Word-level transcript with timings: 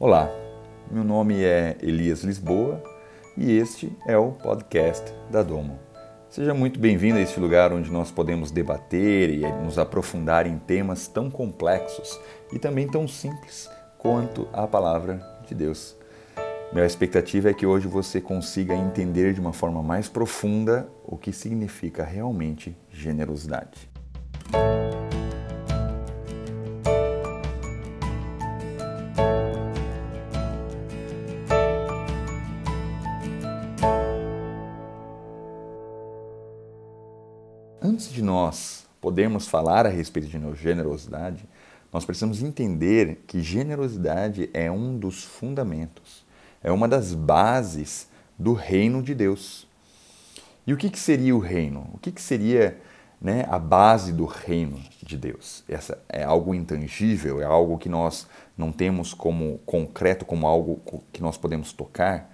Olá, 0.00 0.30
meu 0.88 1.02
nome 1.02 1.42
é 1.42 1.76
Elias 1.82 2.22
Lisboa 2.22 2.80
e 3.36 3.58
este 3.58 3.92
é 4.06 4.16
o 4.16 4.30
podcast 4.30 5.12
da 5.28 5.42
Domo. 5.42 5.76
Seja 6.28 6.54
muito 6.54 6.78
bem-vindo 6.78 7.18
a 7.18 7.20
este 7.20 7.40
lugar 7.40 7.72
onde 7.72 7.90
nós 7.90 8.08
podemos 8.08 8.52
debater 8.52 9.28
e 9.28 9.40
nos 9.64 9.76
aprofundar 9.76 10.46
em 10.46 10.56
temas 10.56 11.08
tão 11.08 11.28
complexos 11.28 12.16
e 12.52 12.60
também 12.60 12.86
tão 12.86 13.08
simples 13.08 13.68
quanto 13.98 14.46
a 14.52 14.68
palavra 14.68 15.20
de 15.48 15.52
Deus. 15.52 15.96
Minha 16.72 16.86
expectativa 16.86 17.50
é 17.50 17.54
que 17.54 17.66
hoje 17.66 17.88
você 17.88 18.20
consiga 18.20 18.76
entender 18.76 19.34
de 19.34 19.40
uma 19.40 19.52
forma 19.52 19.82
mais 19.82 20.08
profunda 20.08 20.88
o 21.04 21.16
que 21.16 21.32
significa 21.32 22.04
realmente 22.04 22.76
generosidade. 22.88 23.90
Podermos 39.18 39.48
falar 39.48 39.84
a 39.84 39.88
respeito 39.88 40.28
de 40.28 40.62
generosidade, 40.62 41.44
nós 41.92 42.04
precisamos 42.04 42.40
entender 42.40 43.24
que 43.26 43.42
generosidade 43.42 44.48
é 44.54 44.70
um 44.70 44.96
dos 44.96 45.24
fundamentos, 45.24 46.24
é 46.62 46.70
uma 46.70 46.86
das 46.86 47.14
bases 47.14 48.08
do 48.38 48.52
reino 48.52 49.02
de 49.02 49.16
Deus. 49.16 49.66
E 50.64 50.72
o 50.72 50.76
que, 50.76 50.88
que 50.88 51.00
seria 51.00 51.34
o 51.34 51.40
reino? 51.40 51.90
O 51.92 51.98
que, 51.98 52.12
que 52.12 52.22
seria 52.22 52.78
né, 53.20 53.44
a 53.48 53.58
base 53.58 54.12
do 54.12 54.24
reino 54.24 54.80
de 55.02 55.16
Deus? 55.16 55.64
Essa 55.68 56.00
é 56.08 56.22
algo 56.22 56.54
intangível, 56.54 57.40
é 57.40 57.44
algo 57.44 57.76
que 57.76 57.88
nós 57.88 58.28
não 58.56 58.70
temos 58.70 59.12
como 59.12 59.58
concreto, 59.66 60.24
como 60.24 60.46
algo 60.46 60.80
que 61.12 61.20
nós 61.20 61.36
podemos 61.36 61.72
tocar. 61.72 62.32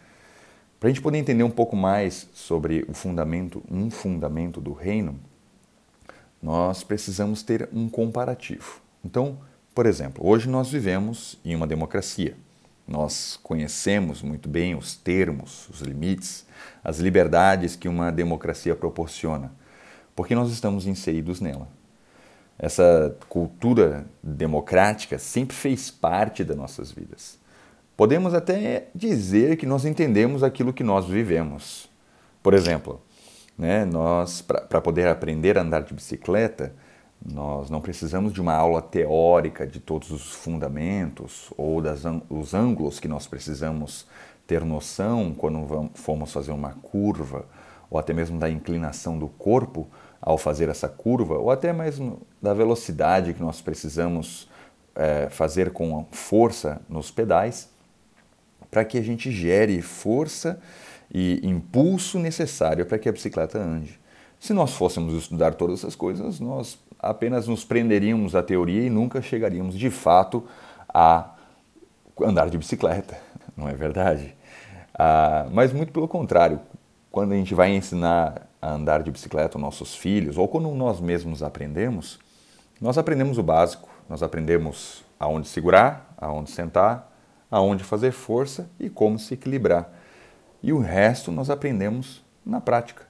Para 0.78 0.90
a 0.90 0.92
gente 0.92 1.00
poder 1.00 1.16
entender 1.16 1.44
um 1.44 1.50
pouco 1.50 1.76
mais 1.76 2.28
sobre 2.34 2.84
o 2.86 2.92
fundamento, 2.92 3.62
um 3.70 3.88
fundamento 3.88 4.60
do 4.60 4.74
reino, 4.74 5.18
nós 6.44 6.84
precisamos 6.84 7.42
ter 7.42 7.70
um 7.72 7.88
comparativo. 7.88 8.82
Então, 9.02 9.38
por 9.74 9.86
exemplo, 9.86 10.26
hoje 10.28 10.46
nós 10.46 10.68
vivemos 10.68 11.38
em 11.42 11.56
uma 11.56 11.66
democracia. 11.66 12.36
Nós 12.86 13.40
conhecemos 13.42 14.20
muito 14.20 14.46
bem 14.46 14.74
os 14.74 14.94
termos, 14.94 15.66
os 15.70 15.80
limites, 15.80 16.44
as 16.84 16.98
liberdades 16.98 17.76
que 17.76 17.88
uma 17.88 18.12
democracia 18.12 18.76
proporciona, 18.76 19.50
porque 20.14 20.34
nós 20.34 20.52
estamos 20.52 20.86
inseridos 20.86 21.40
nela. 21.40 21.66
Essa 22.58 23.16
cultura 23.26 24.04
democrática 24.22 25.18
sempre 25.18 25.56
fez 25.56 25.90
parte 25.90 26.44
das 26.44 26.58
nossas 26.58 26.92
vidas. 26.92 27.38
Podemos 27.96 28.34
até 28.34 28.88
dizer 28.94 29.56
que 29.56 29.64
nós 29.64 29.86
entendemos 29.86 30.42
aquilo 30.42 30.74
que 30.74 30.84
nós 30.84 31.06
vivemos. 31.06 31.88
Por 32.42 32.52
exemplo, 32.52 33.00
né? 33.56 33.84
Nós, 33.84 34.42
para 34.42 34.80
poder 34.80 35.08
aprender 35.08 35.56
a 35.58 35.62
andar 35.62 35.82
de 35.82 35.94
bicicleta, 35.94 36.74
nós 37.24 37.70
não 37.70 37.80
precisamos 37.80 38.32
de 38.32 38.40
uma 38.40 38.52
aula 38.52 38.82
teórica 38.82 39.66
de 39.66 39.80
todos 39.80 40.10
os 40.10 40.32
fundamentos 40.32 41.50
ou 41.56 41.80
das, 41.80 42.02
os 42.28 42.52
ângulos 42.52 43.00
que 43.00 43.08
nós 43.08 43.26
precisamos 43.26 44.06
ter 44.46 44.62
noção 44.62 45.32
quando 45.32 45.64
vamos, 45.64 45.92
formos 45.94 46.32
fazer 46.32 46.52
uma 46.52 46.72
curva, 46.74 47.46
ou 47.88 47.98
até 47.98 48.12
mesmo 48.12 48.38
da 48.38 48.50
inclinação 48.50 49.18
do 49.18 49.28
corpo 49.28 49.88
ao 50.20 50.36
fazer 50.36 50.68
essa 50.68 50.88
curva, 50.88 51.38
ou 51.38 51.50
até 51.50 51.72
mesmo 51.72 52.20
da 52.42 52.52
velocidade 52.52 53.32
que 53.32 53.40
nós 53.40 53.60
precisamos 53.60 54.48
é, 54.94 55.28
fazer 55.30 55.70
com 55.70 56.04
força 56.10 56.80
nos 56.88 57.10
pedais, 57.10 57.70
para 58.70 58.84
que 58.84 58.98
a 58.98 59.02
gente 59.02 59.30
gere 59.30 59.80
força 59.80 60.60
e 61.14 61.40
impulso 61.44 62.18
necessário 62.18 62.84
para 62.84 62.98
que 62.98 63.08
a 63.08 63.12
bicicleta 63.12 63.56
ande. 63.56 64.00
Se 64.40 64.52
nós 64.52 64.74
fôssemos 64.74 65.14
estudar 65.14 65.54
todas 65.54 65.78
essas 65.78 65.94
coisas, 65.94 66.40
nós 66.40 66.76
apenas 66.98 67.46
nos 67.46 67.64
prenderíamos 67.64 68.34
à 68.34 68.42
teoria 68.42 68.82
e 68.82 68.90
nunca 68.90 69.22
chegaríamos 69.22 69.78
de 69.78 69.90
fato 69.90 70.44
a 70.92 71.30
andar 72.20 72.50
de 72.50 72.58
bicicleta, 72.58 73.16
não 73.56 73.68
é 73.68 73.74
verdade? 73.74 74.34
Ah, 74.92 75.46
mas 75.52 75.72
muito 75.72 75.92
pelo 75.92 76.08
contrário, 76.08 76.60
quando 77.12 77.32
a 77.32 77.36
gente 77.36 77.54
vai 77.54 77.70
ensinar 77.70 78.48
a 78.60 78.72
andar 78.72 79.02
de 79.04 79.10
bicicleta 79.10 79.56
aos 79.56 79.62
nossos 79.62 79.94
filhos, 79.94 80.36
ou 80.36 80.48
quando 80.48 80.68
nós 80.70 81.00
mesmos 81.00 81.42
aprendemos, 81.42 82.18
nós 82.80 82.98
aprendemos 82.98 83.38
o 83.38 83.42
básico, 83.42 83.88
nós 84.08 84.22
aprendemos 84.22 85.04
aonde 85.18 85.46
segurar, 85.46 86.12
aonde 86.18 86.50
sentar, 86.50 87.12
aonde 87.50 87.84
fazer 87.84 88.10
força 88.10 88.68
e 88.80 88.90
como 88.90 89.18
se 89.18 89.34
equilibrar. 89.34 90.03
E 90.64 90.72
o 90.72 90.78
resto 90.78 91.30
nós 91.30 91.50
aprendemos 91.50 92.24
na 92.42 92.58
prática. 92.58 93.02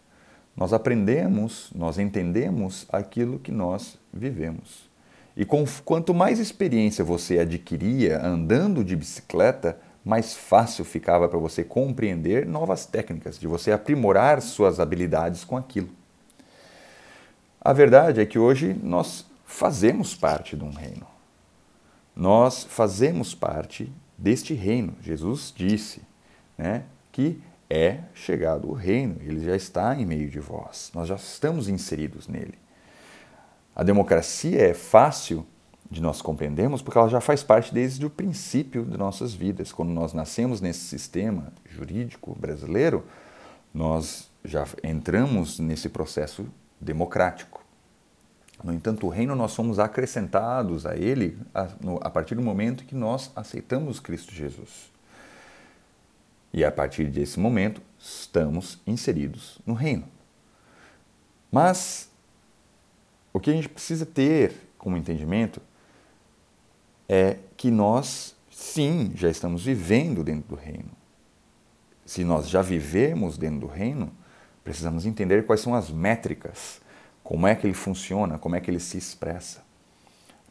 Nós 0.57 0.73
aprendemos, 0.73 1.71
nós 1.73 2.01
entendemos 2.01 2.85
aquilo 2.91 3.39
que 3.39 3.53
nós 3.53 3.97
vivemos. 4.13 4.91
E 5.37 5.45
com, 5.45 5.65
quanto 5.85 6.13
mais 6.13 6.41
experiência 6.41 7.05
você 7.05 7.39
adquiria 7.39 8.21
andando 8.21 8.83
de 8.83 8.97
bicicleta, 8.97 9.79
mais 10.05 10.35
fácil 10.35 10.85
ficava 10.85 11.29
para 11.29 11.39
você 11.39 11.63
compreender 11.63 12.45
novas 12.45 12.87
técnicas, 12.87 13.39
de 13.39 13.47
você 13.47 13.71
aprimorar 13.71 14.43
suas 14.43 14.81
habilidades 14.81 15.45
com 15.45 15.57
aquilo. 15.57 15.91
A 17.61 17.73
verdade 17.73 18.21
é 18.21 18.27
que 18.27 18.39
hoje 18.39 18.75
nós 18.83 19.25
fazemos 19.47 20.13
parte 20.13 20.57
de 20.57 20.65
um 20.65 20.73
reino. 20.73 21.07
Nós 22.17 22.65
fazemos 22.65 23.33
parte 23.33 23.93
deste 24.19 24.55
reino. 24.55 24.97
Jesus 25.01 25.55
disse, 25.57 26.03
né? 26.59 26.83
Que 27.15 27.41
é 27.71 28.01
chegado 28.13 28.69
o 28.69 28.73
reino, 28.73 29.19
ele 29.21 29.45
já 29.45 29.55
está 29.55 29.95
em 29.95 30.05
meio 30.05 30.29
de 30.29 30.41
vós, 30.41 30.91
nós 30.93 31.07
já 31.07 31.15
estamos 31.15 31.69
inseridos 31.69 32.27
nele. 32.27 32.59
A 33.75 33.85
democracia 33.85 34.61
é 34.61 34.75
fácil 34.75 35.47
de 35.89 36.03
nós 36.03 36.21
compreendermos 36.21 36.83
porque 36.83 36.99
ela 36.99 37.09
já 37.09 37.21
faz 37.21 37.45
parte 37.45 37.73
desde 37.73 38.05
o 38.05 38.11
princípio 38.11 38.85
de 38.85 38.99
nossas 38.99 39.33
vidas. 39.33 39.71
Quando 39.73 39.91
nós 39.91 40.13
nascemos 40.13 40.61
nesse 40.61 40.81
sistema 40.81 41.53
jurídico 41.71 42.35
brasileiro, 42.35 43.05
nós 43.73 44.29
já 44.45 44.67
entramos 44.83 45.61
nesse 45.61 45.89
processo 45.89 46.45
democrático. 46.81 47.65
No 48.63 48.73
entanto, 48.73 49.07
o 49.07 49.09
reino 49.09 49.37
nós 49.37 49.53
somos 49.53 49.79
acrescentados 49.79 50.85
a 50.85 50.97
ele 50.97 51.39
a, 51.55 52.11
partir 52.11 52.35
do 52.35 52.43
momento 52.43 52.85
que 52.85 52.95
nós 52.95 53.31
aceitamos 53.37 54.01
Cristo 54.01 54.35
Jesus. 54.35 54.94
E 56.55 56.65
a 56.65 56.71
partir 56.71 57.07
desse 57.07 57.41
momento, 57.41 57.83
estamos 57.99 58.81
inseridos 58.87 59.59
no 59.67 59.75
reino. 59.75 60.05
Mas 61.51 62.09
o 63.33 63.41
que 63.41 63.51
a 63.51 63.53
gente 63.53 63.69
precisa 63.69 64.07
ter 64.07 64.55
como 64.79 64.97
entendimento 64.97 65.61
é 67.09 67.39
que 67.57 67.73
nós, 67.73 68.37
sim, 68.53 69.11
já 69.17 69.29
estamos 69.29 69.65
vivendo 69.65 70.23
dentro 70.23 70.51
do 70.51 70.55
reino. 70.55 70.93
Se 72.07 72.23
nós 72.23 72.49
já 72.49 72.63
vivemos 72.63 73.37
dentro 73.37 73.59
do 73.59 73.67
reino, 73.67 74.13
precisamos 74.63 75.05
entender 75.07 75.45
quais 75.47 75.61
são 75.61 75.75
as 75.75 75.91
métricas, 75.91 76.81
como 77.25 77.49
é 77.49 77.57
que 77.57 77.67
ele 77.67 77.75
funciona, 77.75 78.39
como 78.39 78.55
é 78.55 78.61
que 78.61 78.71
ele 78.71 78.79
se 78.79 78.97
expressa. 78.97 79.64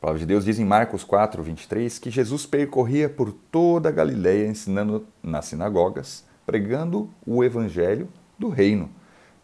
A 0.03 0.08
palavra 0.08 0.19
de 0.19 0.25
Deus 0.25 0.44
diz 0.44 0.59
em 0.59 0.66
Marcos 0.66 1.02
4, 1.06 1.41
23 1.41 1.97
que 1.97 2.12
Jesus 2.12 2.46
percorria 2.46 3.08
por 3.08 3.31
toda 3.31 3.88
a 3.88 3.91
Galileia 3.91 4.50
ensinando 4.50 5.08
nas 5.24 5.46
sinagogas, 5.46 6.25
pregando 6.46 7.09
o 7.25 7.41
evangelho 7.41 8.09
do 8.38 8.50
reino 8.50 8.90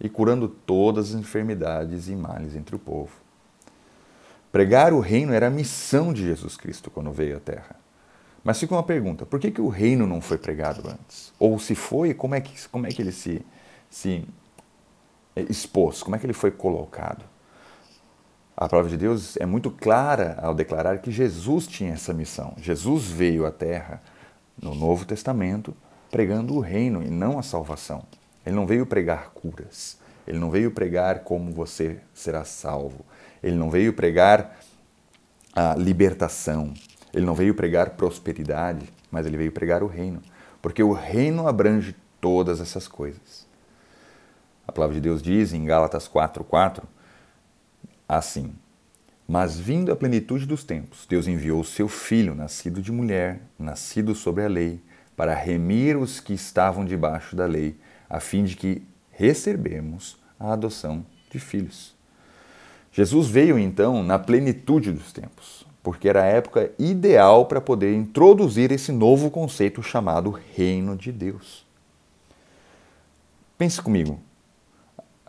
e 0.02 0.10
curando 0.10 0.50
todas 0.50 1.16
as 1.16 1.22
enfermidades 1.22 2.10
e 2.10 2.12
males 2.14 2.58
entre 2.58 2.76
o 2.76 2.80
povo. 2.80 3.14
Pregar 4.52 4.92
o 4.92 5.00
reino 5.00 5.32
era 5.32 5.48
a 5.48 5.50
missão 5.50 6.12
de 6.12 6.24
Jesus 6.24 6.58
Cristo 6.58 6.92
quando 6.92 7.10
veio 7.10 7.38
à 7.38 7.40
Terra. 7.40 7.78
Mas 8.44 8.60
fica 8.60 8.76
uma 8.76 8.84
pergunta: 8.84 9.26
por 9.26 9.40
que, 9.40 9.52
que 9.52 9.62
o 9.62 9.70
reino 9.70 10.06
não 10.06 10.20
foi 10.20 10.38
pregado 10.38 10.86
antes? 10.86 11.32
Ou 11.40 11.58
se 11.58 11.74
foi, 11.74 12.14
como 12.14 12.36
é 12.36 12.42
que, 12.42 12.68
como 12.68 12.86
é 12.86 12.90
que 12.90 13.02
ele 13.02 13.14
se, 13.14 13.46
se 13.90 14.28
expôs? 15.38 16.04
Como 16.04 16.18
é 16.18 16.20
que 16.20 16.26
ele 16.26 16.34
foi 16.34 16.52
colocado? 16.52 17.24
A 18.60 18.68
palavra 18.68 18.92
de 18.92 18.98
Deus 18.98 19.38
é 19.38 19.46
muito 19.46 19.72
clara 19.72 20.38
ao 20.42 20.54
declarar 20.54 20.98
que 20.98 21.12
Jesus 21.12 21.66
tinha 21.66 21.94
essa 21.94 22.14
missão. 22.14 22.54
Jesus 22.58 23.06
veio 23.06 23.46
à 23.46 23.52
Terra 23.52 24.02
no 24.62 24.76
Novo 24.76 25.06
Testamento 25.06 25.74
pregando 26.12 26.54
o 26.54 26.60
reino 26.60 27.02
e 27.02 27.10
não 27.10 27.40
a 27.40 27.42
salvação. 27.42 28.04
Ele 28.46 28.58
não 28.58 28.68
veio 28.68 28.86
pregar 28.86 29.30
curas. 29.30 29.98
Ele 30.28 30.38
não 30.38 30.52
veio 30.52 30.72
pregar 30.72 31.20
como 31.20 31.54
você 31.54 32.02
será 32.14 32.44
salvo. 32.44 33.06
Ele 33.42 33.56
não 33.56 33.70
veio 33.70 33.94
pregar 33.94 34.60
a 35.56 35.74
libertação. 35.76 36.74
Ele 37.14 37.26
não 37.26 37.36
veio 37.36 37.56
pregar 37.56 37.92
prosperidade, 37.92 38.92
mas 39.10 39.26
ele 39.26 39.38
veio 39.38 39.54
pregar 39.54 39.84
o 39.84 39.88
reino. 39.88 40.22
Porque 40.62 40.84
o 40.84 40.92
reino 40.92 41.48
abrange 41.48 41.96
todas 42.20 42.60
essas 42.60 42.90
coisas. 42.90 43.48
A 44.68 44.72
palavra 44.74 44.96
de 44.96 45.02
Deus 45.02 45.22
diz 45.22 45.54
em 45.54 45.64
Gálatas 45.64 46.10
4:4 46.10 46.84
assim: 48.10 48.52
Mas 49.28 49.60
vindo 49.60 49.92
a 49.92 49.96
plenitude 49.96 50.48
dos 50.48 50.64
tempos, 50.64 51.06
Deus 51.08 51.28
enviou 51.28 51.62
o 51.62 51.66
seu 51.66 51.88
filho, 51.88 52.34
nascido 52.34 52.82
de 52.82 52.92
mulher, 52.92 53.42
nascido 53.58 54.16
sobre 54.16 54.44
a 54.44 54.48
lei, 54.48 54.82
para 55.16 55.36
remir 55.36 55.96
os 55.96 56.20
que 56.20 56.34
estavam 56.34 56.84
debaixo 56.84 57.36
da 57.36 57.46
lei, 57.46 57.76
a 58.10 58.20
fim 58.20 58.44
de 58.44 58.56
que 58.56 58.82
recebemos 59.12 60.18
a 60.40 60.54
adoção 60.54 61.06
de 61.30 61.40
filhos. 61.40 61.94
Jesus 62.92 63.28
veio 63.28 63.60
então 63.60 64.02
na 64.02 64.18
plenitude 64.18 64.92
dos 64.92 65.12
tempos, 65.12 65.66
porque 65.84 66.10
era 66.10 66.24
a 66.24 66.26
época 66.26 66.72
ideal 66.80 67.46
para 67.46 67.62
poder 67.62 67.94
introduzir 67.94 68.72
esse 68.72 68.92
novo 68.92 69.30
conceito 69.30 69.84
chamado 69.84 70.32
Reino 70.56 70.98
de 70.98 71.12
Deus. 71.12 71.66
Pense 73.58 73.82
comigo, 73.82 74.20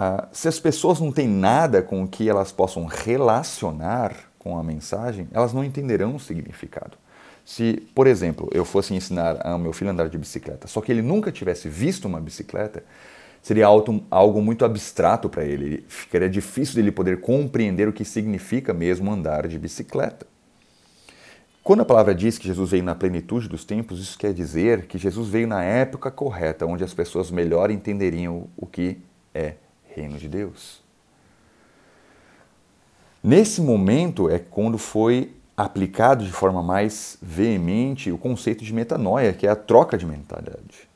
ah, 0.02 0.28
se 0.32 0.48
as 0.48 0.58
pessoas 0.58 0.98
não 0.98 1.12
têm 1.12 1.28
nada 1.28 1.82
com 1.82 2.02
o 2.02 2.08
que 2.08 2.26
elas 2.26 2.50
possam 2.50 2.86
relacionar 2.86 4.16
com 4.38 4.56
a 4.56 4.62
mensagem, 4.62 5.28
elas 5.30 5.52
não 5.52 5.62
entenderão 5.62 6.16
o 6.16 6.18
significado. 6.18 6.96
Se, 7.44 7.86
por 7.94 8.06
exemplo, 8.06 8.48
eu 8.50 8.64
fosse 8.64 8.94
ensinar 8.94 9.46
ao 9.46 9.58
meu 9.58 9.74
filho 9.74 9.90
a 9.90 9.92
andar 9.92 10.08
de 10.08 10.16
bicicleta, 10.16 10.66
só 10.66 10.80
que 10.80 10.90
ele 10.90 11.02
nunca 11.02 11.30
tivesse 11.30 11.68
visto 11.68 12.08
uma 12.08 12.18
bicicleta, 12.18 12.82
seria 13.42 13.66
algo 13.66 14.40
muito 14.40 14.64
abstrato 14.64 15.28
para 15.28 15.44
ele. 15.44 15.84
Ficaria 15.86 16.30
difícil 16.30 16.76
dele 16.76 16.92
poder 16.92 17.20
compreender 17.20 17.86
o 17.86 17.92
que 17.92 18.02
significa 18.02 18.72
mesmo 18.72 19.12
andar 19.12 19.46
de 19.46 19.58
bicicleta. 19.58 20.26
Quando 21.62 21.80
a 21.80 21.84
palavra 21.84 22.14
diz 22.14 22.38
que 22.38 22.46
Jesus 22.46 22.70
veio 22.70 22.84
na 22.84 22.94
plenitude 22.94 23.50
dos 23.50 23.66
tempos, 23.66 24.00
isso 24.00 24.18
quer 24.18 24.32
dizer 24.32 24.86
que 24.86 24.96
Jesus 24.96 25.28
veio 25.28 25.46
na 25.46 25.62
época 25.62 26.10
correta, 26.10 26.64
onde 26.64 26.82
as 26.82 26.94
pessoas 26.94 27.30
melhor 27.30 27.70
entenderiam 27.70 28.48
o 28.56 28.66
que 28.66 28.96
é 29.34 29.56
reino 30.00 30.18
de 30.18 30.28
Deus. 30.28 30.82
Nesse 33.22 33.60
momento 33.60 34.30
é 34.30 34.38
quando 34.38 34.78
foi 34.78 35.34
aplicado 35.56 36.24
de 36.24 36.32
forma 36.32 36.62
mais 36.62 37.18
veemente 37.20 38.10
o 38.10 38.16
conceito 38.16 38.64
de 38.64 38.72
metanoia, 38.72 39.32
que 39.32 39.46
é 39.46 39.50
a 39.50 39.56
troca 39.56 39.98
de 39.98 40.06
mentalidade. 40.06 40.88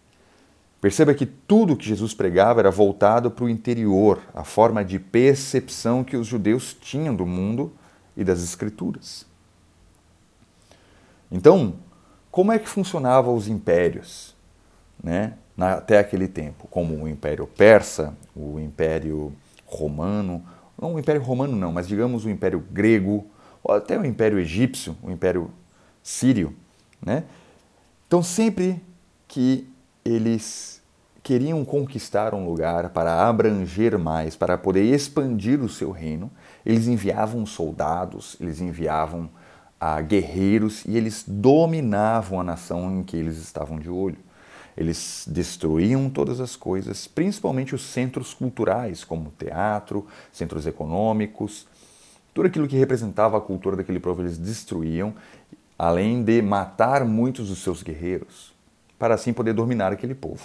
Perceba 0.80 1.14
que 1.14 1.26
tudo 1.26 1.76
que 1.76 1.86
Jesus 1.86 2.14
pregava 2.14 2.60
era 2.60 2.70
voltado 2.70 3.30
para 3.30 3.44
o 3.44 3.48
interior, 3.48 4.20
a 4.34 4.44
forma 4.44 4.84
de 4.84 4.98
percepção 4.98 6.02
que 6.02 6.16
os 6.16 6.26
judeus 6.26 6.74
tinham 6.74 7.14
do 7.14 7.26
mundo 7.26 7.72
e 8.16 8.24
das 8.24 8.42
escrituras. 8.42 9.26
Então, 11.30 11.76
como 12.30 12.52
é 12.52 12.58
que 12.58 12.68
funcionavam 12.68 13.34
os 13.34 13.48
impérios? 13.48 14.34
Né? 15.02 15.34
Na, 15.56 15.74
até 15.74 15.98
aquele 15.98 16.28
tempo, 16.28 16.66
como 16.68 16.94
o 16.94 17.08
Império 17.08 17.46
Persa, 17.46 18.14
o 18.34 18.58
Império 18.58 19.32
Romano, 19.66 20.44
não 20.80 20.94
o 20.94 20.98
Império 20.98 21.22
Romano 21.22 21.56
não, 21.56 21.72
mas 21.72 21.86
digamos 21.86 22.24
o 22.24 22.30
Império 22.30 22.64
Grego, 22.70 23.26
ou 23.62 23.74
até 23.74 23.98
o 23.98 24.04
Império 24.04 24.38
Egípcio, 24.38 24.96
o 25.02 25.10
Império 25.10 25.50
Sírio, 26.02 26.54
né? 27.00 27.24
Então 28.06 28.22
sempre 28.22 28.82
que 29.26 29.66
eles 30.04 30.82
queriam 31.22 31.64
conquistar 31.64 32.34
um 32.34 32.44
lugar 32.44 32.90
para 32.90 33.26
abranger 33.26 33.98
mais, 33.98 34.36
para 34.36 34.58
poder 34.58 34.82
expandir 34.84 35.62
o 35.62 35.70
seu 35.70 35.90
reino, 35.90 36.30
eles 36.66 36.86
enviavam 36.86 37.46
soldados, 37.46 38.36
eles 38.38 38.60
enviavam 38.60 39.30
ah, 39.80 40.00
guerreiros 40.02 40.84
e 40.84 40.96
eles 40.96 41.24
dominavam 41.26 42.38
a 42.38 42.44
nação 42.44 42.90
em 42.92 43.02
que 43.02 43.16
eles 43.16 43.38
estavam 43.38 43.78
de 43.78 43.88
olho. 43.88 44.18
Eles 44.76 45.24
destruíam 45.28 46.10
todas 46.10 46.40
as 46.40 46.56
coisas, 46.56 47.06
principalmente 47.06 47.74
os 47.74 47.82
centros 47.82 48.34
culturais, 48.34 49.04
como 49.04 49.32
teatro, 49.38 50.06
centros 50.32 50.66
econômicos, 50.66 51.66
tudo 52.34 52.46
aquilo 52.46 52.66
que 52.66 52.76
representava 52.76 53.38
a 53.38 53.40
cultura 53.40 53.76
daquele 53.76 54.00
povo 54.00 54.22
eles 54.22 54.36
destruíam, 54.36 55.14
além 55.78 56.24
de 56.24 56.42
matar 56.42 57.04
muitos 57.04 57.48
dos 57.48 57.62
seus 57.62 57.82
guerreiros, 57.82 58.52
para 58.98 59.14
assim 59.14 59.32
poder 59.32 59.52
dominar 59.52 59.92
aquele 59.92 60.14
povo. 60.14 60.42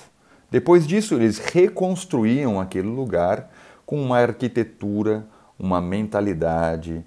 Depois 0.52 0.86
disso, 0.86 1.16
eles 1.16 1.40
reconstruíam 1.40 2.60
aquele 2.60 2.88
lugar 2.88 3.52
com 3.86 4.00
uma 4.02 4.20
arquitetura, 4.20 5.26
uma 5.58 5.82
mentalidade, 5.82 7.04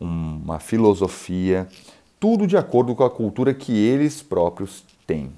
uma 0.00 0.58
filosofia, 0.58 1.68
tudo 2.18 2.46
de 2.46 2.56
acordo 2.56 2.94
com 2.94 3.04
a 3.04 3.10
cultura 3.10 3.52
que 3.52 3.72
eles 3.72 4.22
próprios 4.22 4.84
têm. 5.06 5.32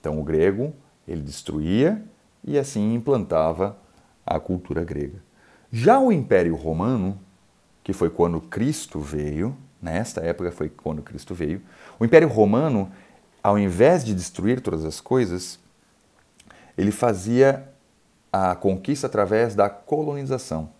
Então 0.00 0.18
o 0.18 0.24
grego, 0.24 0.74
ele 1.06 1.20
destruía 1.20 2.02
e 2.42 2.58
assim 2.58 2.94
implantava 2.94 3.76
a 4.26 4.40
cultura 4.40 4.82
grega. 4.82 5.22
Já 5.70 6.00
o 6.00 6.10
Império 6.10 6.56
Romano, 6.56 7.20
que 7.84 7.92
foi 7.92 8.10
quando 8.10 8.40
Cristo 8.40 8.98
veio, 8.98 9.56
nesta 9.80 10.20
época 10.22 10.50
foi 10.50 10.68
quando 10.68 11.02
Cristo 11.02 11.34
veio, 11.34 11.62
o 11.98 12.04
Império 12.04 12.28
Romano, 12.28 12.90
ao 13.42 13.58
invés 13.58 14.04
de 14.04 14.14
destruir 14.14 14.60
todas 14.60 14.84
as 14.84 15.00
coisas, 15.00 15.58
ele 16.76 16.90
fazia 16.90 17.68
a 18.32 18.54
conquista 18.54 19.06
através 19.06 19.54
da 19.54 19.68
colonização. 19.68 20.70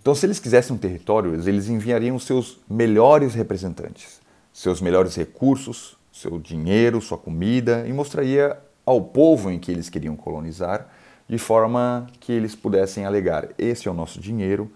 Então, 0.00 0.14
se 0.14 0.24
eles 0.24 0.38
quisessem 0.38 0.74
um 0.74 0.78
território, 0.78 1.34
eles 1.34 1.68
enviariam 1.68 2.18
seus 2.18 2.60
melhores 2.70 3.34
representantes, 3.34 4.20
seus 4.52 4.80
melhores 4.80 5.16
recursos, 5.16 5.95
seu 6.16 6.38
dinheiro, 6.38 7.00
sua 7.00 7.18
comida 7.18 7.86
e 7.86 7.92
mostraria 7.92 8.58
ao 8.86 9.02
povo 9.02 9.50
em 9.50 9.58
que 9.58 9.70
eles 9.70 9.90
queriam 9.90 10.16
colonizar, 10.16 10.88
de 11.28 11.36
forma 11.36 12.06
que 12.18 12.32
eles 12.32 12.54
pudessem 12.54 13.04
alegar: 13.04 13.48
esse 13.58 13.86
é 13.86 13.90
o 13.90 13.94
nosso 13.94 14.18
dinheiro, 14.18 14.72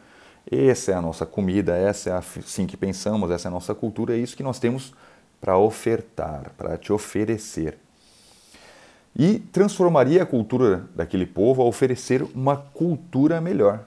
essa 0.50 0.92
é 0.92 0.94
a 0.94 1.00
nossa 1.00 1.24
comida, 1.24 1.74
essa 1.74 2.10
é 2.10 2.12
assim 2.12 2.66
que 2.66 2.76
pensamos, 2.76 3.30
essa 3.30 3.48
é 3.48 3.50
a 3.50 3.52
nossa 3.52 3.74
cultura, 3.74 4.14
é 4.14 4.18
isso 4.18 4.36
que 4.36 4.42
nós 4.42 4.58
temos 4.58 4.92
para 5.40 5.56
ofertar, 5.56 6.52
para 6.58 6.76
te 6.76 6.92
oferecer. 6.92 7.78
E 9.16 9.38
transformaria 9.38 10.22
a 10.22 10.26
cultura 10.26 10.88
daquele 10.94 11.26
povo 11.26 11.62
a 11.62 11.64
oferecer 11.64 12.22
uma 12.34 12.56
cultura 12.56 13.40
melhor. 13.40 13.86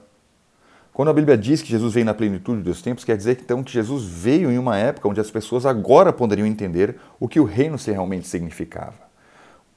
Quando 0.94 1.08
a 1.08 1.12
Bíblia 1.12 1.36
diz 1.36 1.60
que 1.60 1.68
Jesus 1.68 1.92
veio 1.92 2.06
na 2.06 2.14
plenitude 2.14 2.62
dos 2.62 2.80
tempos, 2.80 3.02
quer 3.02 3.16
dizer 3.16 3.40
então 3.42 3.64
que 3.64 3.72
Jesus 3.72 4.04
veio 4.04 4.48
em 4.48 4.56
uma 4.56 4.78
época 4.78 5.08
onde 5.08 5.20
as 5.20 5.28
pessoas 5.28 5.66
agora 5.66 6.12
poderiam 6.12 6.46
entender 6.46 6.96
o 7.18 7.26
que 7.26 7.40
o 7.40 7.44
reino 7.44 7.76
realmente 7.76 8.28
significava. 8.28 8.94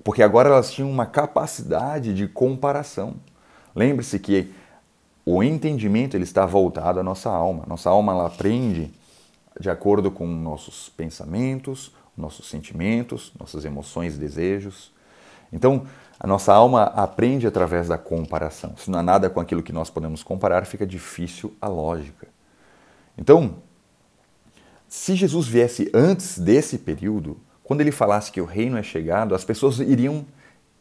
Porque 0.04 0.22
agora 0.22 0.50
elas 0.50 0.72
tinham 0.72 0.92
uma 0.92 1.08
capacidade 1.08 2.14
de 2.14 2.28
comparação. 2.28 3.16
Lembre-se 3.76 4.20
que 4.20 4.54
o 5.26 5.42
entendimento 5.42 6.16
ele 6.16 6.24
está 6.24 6.46
voltado 6.46 7.00
à 7.00 7.04
nossa 7.04 7.32
alma. 7.32 7.64
Nossa 7.68 7.90
alma 7.90 8.14
ela 8.14 8.28
aprende 8.28 8.92
de 9.60 9.72
acordo 9.72 10.12
com 10.12 10.28
nossos 10.28 10.88
pensamentos, 10.90 11.92
nossos 12.16 12.48
sentimentos, 12.48 13.34
nossas 13.40 13.66
emoções 13.66 14.14
e 14.14 14.20
desejos. 14.20 14.92
Então, 15.52 15.86
a 16.20 16.26
nossa 16.26 16.54
alma 16.54 16.84
aprende 16.84 17.46
através 17.46 17.88
da 17.88 17.98
comparação. 17.98 18.76
Se 18.78 18.90
não 18.90 19.00
há 19.00 19.04
nada 19.04 19.30
com 19.30 19.40
aquilo 19.40 19.62
que 19.62 19.72
nós 19.72 19.90
podemos 19.90 20.24
comparar, 20.24 20.66
fica 20.66 20.86
difícil 20.86 21.56
a 21.62 21.68
lógica. 21.68 22.28
Então, 23.18 23.56
se 24.88 25.16
Jesus 25.16 25.48
viesse 25.48 25.92
antes 25.94 26.40
desse 26.40 26.78
período, 26.78 27.38
quando 27.64 27.82
ele 27.82 27.92
falasse 27.92 28.32
que 28.32 28.42
o 28.42 28.46
reino 28.46 28.78
é 28.78 28.84
chegado, 28.84 29.36
as 29.36 29.44
pessoas 29.44 29.80
iriam 29.80 30.26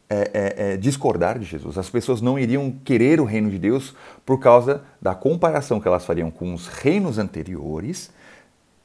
é, 0.09 0.31
é, 0.33 0.71
é, 0.73 0.77
discordar 0.77 1.37
de 1.37 1.45
Jesus. 1.45 1.77
As 1.77 1.89
pessoas 1.89 2.21
não 2.21 2.39
iriam 2.39 2.71
querer 2.71 3.19
o 3.19 3.25
reino 3.25 3.49
de 3.49 3.59
Deus 3.59 3.93
por 4.25 4.39
causa 4.39 4.81
da 5.01 5.13
comparação 5.13 5.81
que 5.81 5.87
elas 5.87 6.05
fariam 6.05 6.31
com 6.31 6.53
os 6.53 6.67
reinos 6.67 7.17
anteriores, 7.17 8.09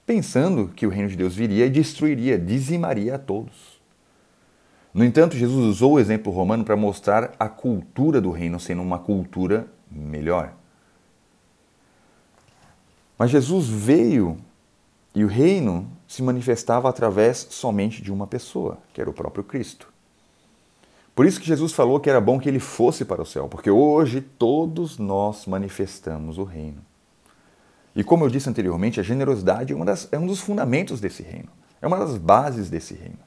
pensando 0.05 0.69
que 0.75 0.85
o 0.85 0.91
reino 0.91 1.09
de 1.09 1.17
Deus 1.17 1.35
viria 1.35 1.67
e 1.67 1.71
destruiria, 1.71 2.37
dizimaria 2.37 3.15
a 3.15 3.19
todos. 3.19 3.81
No 4.95 5.05
entanto, 5.05 5.37
Jesus 5.37 5.65
usou 5.65 5.93
o 5.93 6.01
exemplo 6.01 6.33
romano 6.33 6.65
para 6.65 6.77
mostrar 6.77 7.35
a 7.39 7.49
cultura 7.49 8.21
do 8.21 8.31
reino 8.31 8.61
sendo 8.61 8.83
uma 8.83 8.99
cultura 8.99 9.67
melhor. 9.91 10.53
Mas 13.19 13.31
Jesus 13.31 13.69
veio 13.69 14.37
e 15.15 15.25
o 15.25 15.29
reino 15.29 15.89
se 16.07 16.23
manifestava 16.23 16.89
através 16.89 17.47
somente 17.51 18.03
de 18.03 18.13
uma 18.13 18.27
pessoa, 18.27 18.79
que 18.93 19.01
era 19.01 19.09
o 19.09 19.15
próprio 19.15 19.45
Cristo. 19.45 19.89
Por 21.15 21.27
isso 21.27 21.41
que 21.41 21.47
Jesus 21.47 21.73
falou 21.73 22.01
que 22.01 22.09
era 22.09 22.21
bom 22.21 22.39
que 22.39 22.49
ele 22.49 22.59
fosse 22.59 23.05
para 23.05 23.21
o 23.21 23.27
céu, 23.27 23.49
porque 23.49 23.71
hoje 23.71 24.21
todos 24.21 24.99
nós 24.99 25.47
manifestamos 25.47 26.39
o 26.39 26.45
reino. 26.45 26.83
E 27.95 28.03
como 28.03 28.25
eu 28.25 28.31
disse 28.31 28.49
anteriormente, 28.49 28.99
a 28.99 29.03
generosidade 29.03 29.75
é, 29.75 29.85
das, 29.85 30.09
é 30.11 30.19
um 30.19 30.27
dos 30.27 30.41
fundamentos 30.41 31.01
desse 31.01 31.23
reino, 31.23 31.49
é 31.81 31.87
uma 31.87 31.99
das 31.99 32.17
bases 32.17 32.71
desse 32.71 32.95
reino. 32.95 33.19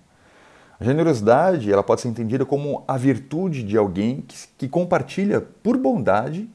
A 0.79 0.83
generosidade 0.83 1.71
ela 1.71 1.83
pode 1.83 2.01
ser 2.01 2.09
entendida 2.09 2.45
como 2.45 2.83
a 2.87 2.97
virtude 2.97 3.63
de 3.63 3.77
alguém 3.77 4.21
que, 4.21 4.35
que 4.57 4.67
compartilha 4.67 5.39
por 5.39 5.77
bondade 5.77 6.49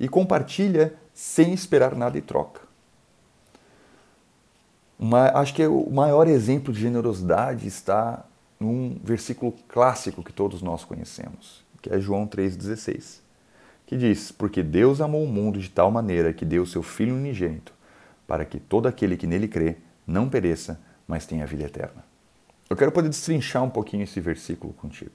e 0.00 0.08
compartilha 0.08 0.94
sem 1.14 1.52
esperar 1.52 1.94
nada 1.94 2.18
em 2.18 2.20
troca. 2.20 2.60
Uma, 4.98 5.28
acho 5.38 5.54
que 5.54 5.66
o 5.66 5.90
maior 5.90 6.26
exemplo 6.26 6.72
de 6.72 6.80
generosidade 6.80 7.66
está 7.66 8.24
num 8.58 8.98
versículo 9.04 9.54
clássico 9.68 10.22
que 10.22 10.32
todos 10.32 10.62
nós 10.62 10.84
conhecemos, 10.84 11.64
que 11.82 11.90
é 11.90 12.00
João 12.00 12.26
3,16, 12.26 13.20
que 13.86 13.96
diz: 13.96 14.32
Porque 14.32 14.62
Deus 14.62 15.00
amou 15.00 15.22
o 15.22 15.28
mundo 15.28 15.58
de 15.58 15.68
tal 15.68 15.90
maneira 15.90 16.32
que 16.32 16.44
deu 16.44 16.64
seu 16.66 16.82
Filho 16.82 17.14
unigênito, 17.14 17.72
para 18.26 18.44
que 18.44 18.58
todo 18.58 18.88
aquele 18.88 19.16
que 19.16 19.26
nele 19.26 19.46
crê 19.46 19.76
não 20.06 20.28
pereça, 20.28 20.80
mas 21.06 21.26
tenha 21.26 21.46
vida 21.46 21.64
eterna. 21.64 22.15
Eu 22.68 22.76
quero 22.76 22.90
poder 22.90 23.08
destrinchar 23.08 23.62
um 23.62 23.70
pouquinho 23.70 24.02
esse 24.02 24.20
versículo 24.20 24.72
contigo. 24.72 25.14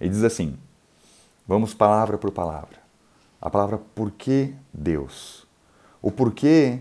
Ele 0.00 0.10
diz 0.10 0.24
assim: 0.24 0.58
vamos 1.46 1.74
palavra 1.74 2.18
por 2.18 2.30
palavra. 2.30 2.78
A 3.40 3.48
palavra 3.48 3.78
porquê 3.94 4.54
Deus. 4.72 5.46
O 6.02 6.10
porquê 6.10 6.80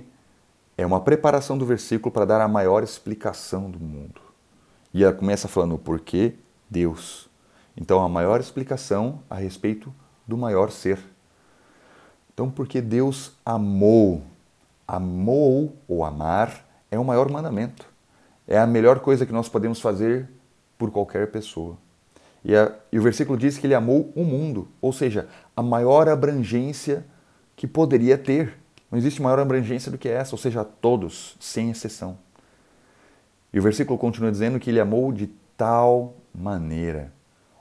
é 0.78 0.86
uma 0.86 1.02
preparação 1.02 1.58
do 1.58 1.66
versículo 1.66 2.12
para 2.12 2.26
dar 2.26 2.42
a 2.42 2.48
maior 2.48 2.84
explicação 2.84 3.70
do 3.70 3.80
mundo. 3.80 4.22
E 4.94 5.04
ela 5.04 5.14
começa 5.14 5.48
falando 5.48 5.76
o 5.76 5.80
porquê 5.80 6.36
Deus. 6.70 7.30
Então, 7.76 8.04
a 8.04 8.10
maior 8.10 8.40
explicação 8.40 9.22
a 9.30 9.36
respeito 9.36 9.94
do 10.28 10.36
maior 10.36 10.72
ser. 10.72 11.00
Então, 12.34 12.50
porque 12.50 12.82
Deus 12.82 13.34
amou. 13.46 14.24
Amou 14.88 15.76
ou 15.88 16.04
amar 16.04 16.66
é 16.90 16.98
o 16.98 17.06
maior 17.06 17.30
mandamento. 17.30 17.88
É 18.48 18.58
a 18.58 18.66
melhor 18.66 19.00
coisa 19.00 19.26
que 19.26 19.34
nós 19.34 19.50
podemos 19.50 19.82
fazer 19.82 20.30
por 20.78 20.90
qualquer 20.90 21.30
pessoa. 21.32 21.78
E, 22.44 22.56
a, 22.56 22.72
e 22.92 22.98
o 22.98 23.02
versículo 23.02 23.38
diz 23.38 23.58
que 23.58 23.68
ele 23.68 23.76
amou 23.76 24.12
o 24.16 24.24
mundo, 24.24 24.70
ou 24.80 24.94
seja, 24.94 25.28
a 25.56 25.62
maior 25.62 26.08
abrangência 26.08 27.06
que 27.56 27.68
poderia 27.68 28.18
ter. 28.18 28.54
Não 28.90 28.98
existe 28.98 29.22
maior 29.22 29.40
abrangência 29.40 29.92
do 29.92 29.98
que 29.98 30.08
essa, 30.08 30.34
ou 30.34 30.40
seja, 30.40 30.62
a 30.62 30.64
todos, 30.64 31.36
sem 31.42 31.70
exceção. 31.70 32.18
E 33.52 33.60
o 33.60 33.62
versículo 33.62 33.98
continua 34.00 34.32
dizendo 34.32 34.60
que 34.60 34.70
ele 34.70 34.80
amou 34.80 35.12
de 35.12 35.28
tal 35.58 36.16
maneira, 36.34 37.12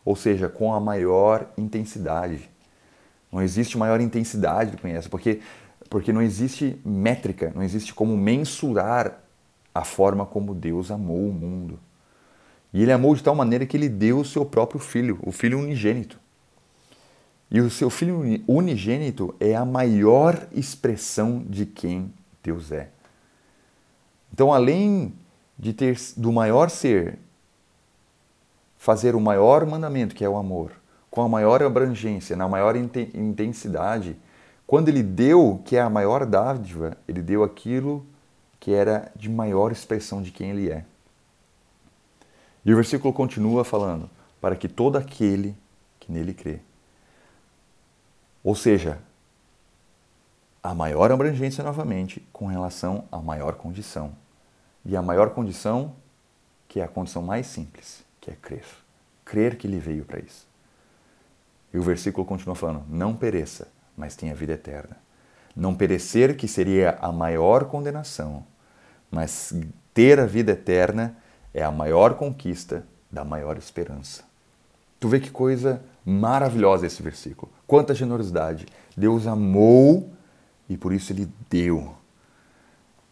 ou 0.05 0.14
seja, 0.14 0.49
com 0.49 0.73
a 0.73 0.78
maior 0.78 1.49
intensidade. 1.59 2.49
Não 3.33 3.43
existe 3.43 3.76
maior 3.76 4.00
intensidade 4.00 4.71
do 4.71 4.76
que 4.76 4.87
essa, 4.87 5.09
porque, 5.09 5.40
porque 5.90 6.12
não 6.12 6.23
existe 6.23 6.81
métrica, 6.85 7.50
não 7.55 7.62
existe 7.62 7.93
como 7.93 8.16
mensurar 8.16 9.25
a 9.78 9.85
forma 9.85 10.25
como 10.25 10.54
Deus 10.54 10.90
amou 10.90 11.28
o 11.28 11.33
mundo. 11.33 11.78
E 12.73 12.83
ele 12.83 12.92
amou 12.92 13.14
de 13.14 13.23
tal 13.23 13.35
maneira 13.35 13.66
que 13.66 13.76
ele 13.76 13.88
deu 13.88 14.21
o 14.21 14.25
seu 14.25 14.45
próprio 14.45 14.80
filho, 14.80 15.18
o 15.23 15.30
filho 15.30 15.59
unigênito. 15.59 16.18
E 17.50 17.61
o 17.61 17.71
seu 17.71 17.90
filho 17.90 18.42
unigênito 18.49 19.35
é 19.38 19.54
a 19.54 19.64
maior 19.64 20.49
expressão 20.52 21.45
de 21.49 21.64
quem 21.64 22.12
Deus 22.42 22.73
é. 22.73 22.90
Então, 24.33 24.52
além 24.52 25.14
de 25.59 25.73
ter 25.73 25.97
do 26.16 26.33
maior 26.33 26.71
ser 26.71 27.18
fazer 28.76 29.14
o 29.14 29.21
maior 29.21 29.64
mandamento, 29.66 30.14
que 30.14 30.25
é 30.25 30.28
o 30.28 30.37
amor, 30.37 30.73
com 31.11 31.23
a 31.23 31.28
maior 31.28 31.62
abrangência, 31.62 32.37
na 32.37 32.49
maior 32.49 32.76
intensidade, 32.76 34.16
quando 34.66 34.88
ele 34.88 35.02
deu, 35.02 35.61
que 35.64 35.76
é 35.76 35.80
a 35.80 35.88
maior 35.88 36.26
dádiva, 36.26 36.97
ele 37.09 37.23
deu 37.23 37.42
aquilo 37.42 38.04
que 38.59 38.73
era 38.73 39.11
de 39.15 39.29
maior 39.29 39.73
expressão 39.73 40.23
de 40.23 40.31
quem 40.31 40.51
ele 40.51 40.71
é. 40.71 40.85
E 42.65 42.73
o 42.73 42.77
versículo 42.77 43.13
continua 43.13 43.65
falando: 43.65 44.11
para 44.41 44.57
que 44.57 44.69
todo 44.69 44.97
aquele 44.97 45.57
que 46.01 46.11
nele 46.11 46.35
crê 46.35 46.61
ou 48.47 48.55
seja, 48.55 49.01
a 50.63 50.73
maior 50.73 51.11
abrangência 51.11 51.65
novamente 51.65 52.25
com 52.33 52.47
relação 52.47 53.05
à 53.11 53.19
maior 53.19 53.57
condição. 53.57 54.13
E 54.85 54.97
a 54.97 55.03
maior 55.03 55.31
condição, 55.31 55.97
que 56.69 56.79
é 56.79 56.85
a 56.85 56.89
condição 56.89 57.23
mais 57.23 57.49
simples, 57.49 58.05
que 58.21 58.31
é 58.31 58.37
crer. 58.37 58.65
Crer 59.25 59.57
que 59.57 59.67
ele 59.67 59.81
veio 59.81 60.05
para 60.05 60.21
isso. 60.21 60.47
E 61.75 61.79
o 61.79 61.83
versículo 61.83 62.25
continua 62.25 62.55
falando: 62.55 62.85
não 62.89 63.17
pereça, 63.17 63.67
mas 63.97 64.15
tenha 64.15 64.33
vida 64.33 64.53
eterna. 64.53 64.97
Não 65.57 65.75
perecer, 65.75 66.37
que 66.37 66.47
seria 66.47 66.99
a 67.01 67.11
maior 67.11 67.65
condenação, 67.65 68.45
mas 69.11 69.55
ter 69.95 70.21
a 70.21 70.27
vida 70.27 70.53
eterna 70.53 71.17
é 71.55 71.63
a 71.63 71.71
maior 71.73 72.15
conquista 72.15 72.85
da 73.11 73.25
maior 73.25 73.57
esperança. 73.57 74.23
Tu 75.01 75.09
vê 75.09 75.19
que 75.19 75.31
coisa 75.31 75.83
maravilhosa 76.05 76.87
esse 76.87 77.03
versículo. 77.03 77.51
Quanta 77.67 77.95
generosidade. 77.95 78.67
Deus 78.97 79.27
amou 79.27 80.11
e 80.69 80.77
por 80.77 80.93
isso 80.93 81.13
ele 81.13 81.29
deu 81.49 81.95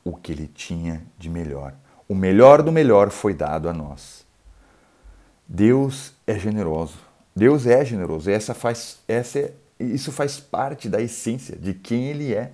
o 0.05 0.15
que 0.15 0.33
ele 0.33 0.47
tinha 0.47 1.03
de 1.19 1.31
melhor. 1.31 1.75
O 2.09 2.15
melhor 2.15 2.63
do 2.63 2.71
melhor 2.71 3.11
foi 3.11 3.33
dado 3.33 3.69
a 3.69 3.73
nós. 3.73 4.25
Deus 5.49 6.13
é 6.27 6.39
generoso. 6.39 6.99
Deus 7.35 7.67
é 7.67 7.85
generoso. 7.85 8.31
Essa 8.31 8.55
faz, 8.55 8.99
essa 9.09 9.39
é, 9.39 9.53
isso 9.93 10.12
faz 10.12 10.38
parte 10.38 10.88
da 10.88 11.00
essência 11.00 11.57
de 11.57 11.75
quem 11.75 12.07
ele 12.07 12.35
é. 12.35 12.53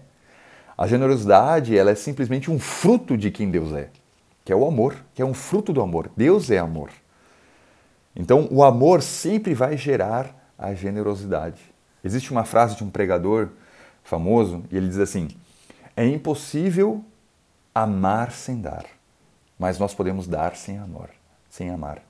A 0.77 0.87
generosidade 0.87 1.77
ela 1.77 1.91
é 1.91 1.95
simplesmente 1.95 2.51
um 2.51 2.59
fruto 2.59 3.17
de 3.17 3.31
quem 3.31 3.51
Deus 3.51 3.73
é, 3.73 3.91
que 4.45 4.53
é 4.53 4.57
o 4.57 4.67
amor, 4.67 4.97
que 5.15 5.21
é 5.21 5.25
um 5.25 5.35
fruto 5.35 5.73
do 5.73 5.83
amor. 5.83 6.11
Deus 6.17 6.51
é 6.51 6.59
amor. 6.59 6.91
Então, 8.17 8.49
o 8.51 8.65
amor 8.65 9.03
sempre 9.03 9.55
vai 9.55 9.77
gerar 9.77 10.35
a 10.59 10.75
generosidade. 10.75 11.61
Existe 12.03 12.31
uma 12.31 12.45
frase 12.45 12.77
de 12.77 12.83
um 12.83 12.91
pregador 12.91 13.51
famoso 14.03 14.65
e 14.71 14.77
ele 14.77 14.89
diz 14.89 14.99
assim: 14.99 15.29
É 15.97 16.07
impossível 16.07 17.05
amar 17.75 18.33
sem 18.33 18.61
dar, 18.61 18.85
mas 19.59 19.79
nós 19.79 19.95
podemos 19.95 20.27
dar 20.27 20.57
sem 20.57 20.79
amor, 20.79 21.11
sem 21.49 21.71
amar. 21.71 22.03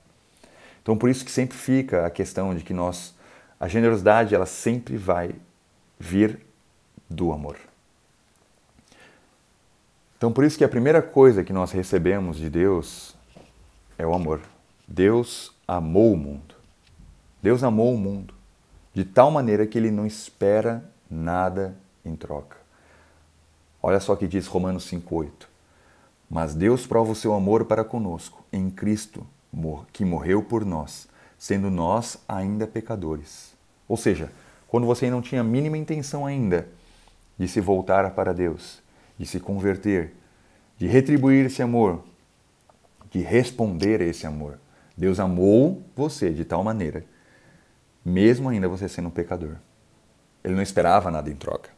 Então, 0.81 0.97
por 0.97 1.09
isso 1.09 1.23
que 1.23 1.31
sempre 1.31 1.57
fica 1.57 2.05
a 2.05 2.09
questão 2.09 2.55
de 2.55 2.63
que 2.63 2.73
nós 2.73 3.13
a 3.61 3.67
generosidade 3.67 4.33
ela 4.33 4.47
sempre 4.47 4.97
vai 4.97 5.35
vir 5.99 6.43
do 7.07 7.31
amor. 7.31 7.57
Então, 10.17 10.33
por 10.33 10.43
isso 10.43 10.57
que 10.57 10.63
a 10.63 10.69
primeira 10.69 10.99
coisa 10.99 11.43
que 11.43 11.53
nós 11.53 11.71
recebemos 11.71 12.37
de 12.37 12.49
Deus 12.49 13.15
é 13.99 14.05
o 14.05 14.15
amor. 14.15 14.41
Deus 14.87 15.55
amou 15.67 16.11
o 16.13 16.17
mundo. 16.17 16.55
Deus 17.39 17.63
amou 17.63 17.93
o 17.93 17.97
mundo 17.99 18.33
de 18.95 19.05
tal 19.05 19.29
maneira 19.29 19.67
que 19.67 19.77
ele 19.77 19.91
não 19.91 20.07
espera 20.07 20.83
nada 21.07 21.77
em 22.03 22.15
troca. 22.15 22.57
Olha 23.79 23.99
só 23.99 24.13
o 24.13 24.17
que 24.17 24.27
diz 24.27 24.47
Romanos 24.47 24.89
5,8. 24.91 25.45
Mas 26.27 26.55
Deus 26.55 26.87
prova 26.87 27.11
o 27.11 27.15
seu 27.15 27.31
amor 27.35 27.65
para 27.65 27.83
conosco 27.83 28.43
em 28.51 28.71
Cristo, 28.71 29.23
que 29.93 30.03
morreu 30.03 30.41
por 30.41 30.65
nós, 30.65 31.07
sendo 31.37 31.69
nós 31.69 32.17
ainda 32.27 32.65
pecadores. 32.65 33.50
Ou 33.91 33.97
seja, 33.97 34.31
quando 34.69 34.87
você 34.87 35.09
não 35.09 35.21
tinha 35.21 35.41
a 35.41 35.43
mínima 35.43 35.77
intenção 35.77 36.25
ainda 36.25 36.65
de 37.37 37.45
se 37.45 37.59
voltar 37.59 38.09
para 38.11 38.33
Deus, 38.33 38.81
de 39.19 39.25
se 39.25 39.37
converter, 39.37 40.13
de 40.77 40.87
retribuir 40.87 41.47
esse 41.47 41.61
amor, 41.61 42.01
de 43.09 43.19
responder 43.19 43.99
a 43.99 44.05
esse 44.05 44.25
amor. 44.25 44.57
Deus 44.95 45.19
amou 45.19 45.83
você 45.93 46.31
de 46.31 46.45
tal 46.45 46.63
maneira, 46.63 47.03
mesmo 48.05 48.47
ainda 48.47 48.69
você 48.69 48.87
sendo 48.87 49.09
um 49.09 49.11
pecador. 49.11 49.57
Ele 50.41 50.55
não 50.55 50.63
esperava 50.63 51.11
nada 51.11 51.29
em 51.29 51.35
troca. 51.35 51.69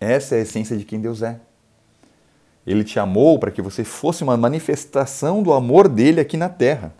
Essa 0.00 0.34
é 0.34 0.38
a 0.38 0.42
essência 0.42 0.78
de 0.78 0.86
quem 0.86 0.98
Deus 0.98 1.20
é. 1.20 1.38
Ele 2.66 2.82
te 2.82 2.98
amou 2.98 3.38
para 3.38 3.50
que 3.50 3.60
você 3.60 3.84
fosse 3.84 4.22
uma 4.22 4.38
manifestação 4.38 5.42
do 5.42 5.52
amor 5.52 5.90
dele 5.90 6.22
aqui 6.22 6.38
na 6.38 6.48
terra, 6.48 6.94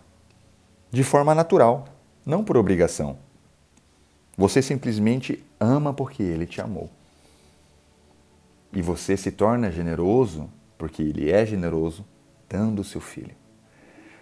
de 0.91 1.03
forma 1.03 1.35
natural, 1.35 1.87
não 2.27 2.45
por 2.45 2.59
obrigação. 2.59 3.27
Você 4.39 4.63
simplesmente 4.63 5.45
ama 5.59 5.93
porque 5.93 6.23
ele 6.23 6.47
te 6.47 6.61
amou. 6.61 6.89
E 8.73 8.81
você 8.81 9.17
se 9.17 9.33
torna 9.33 9.69
generoso 9.69 10.49
porque 10.79 11.03
ele 11.03 11.29
é 11.29 11.45
generoso, 11.45 12.05
dando 12.49 12.79
o 12.79 12.85
seu 12.85 13.01
filho. 13.01 13.35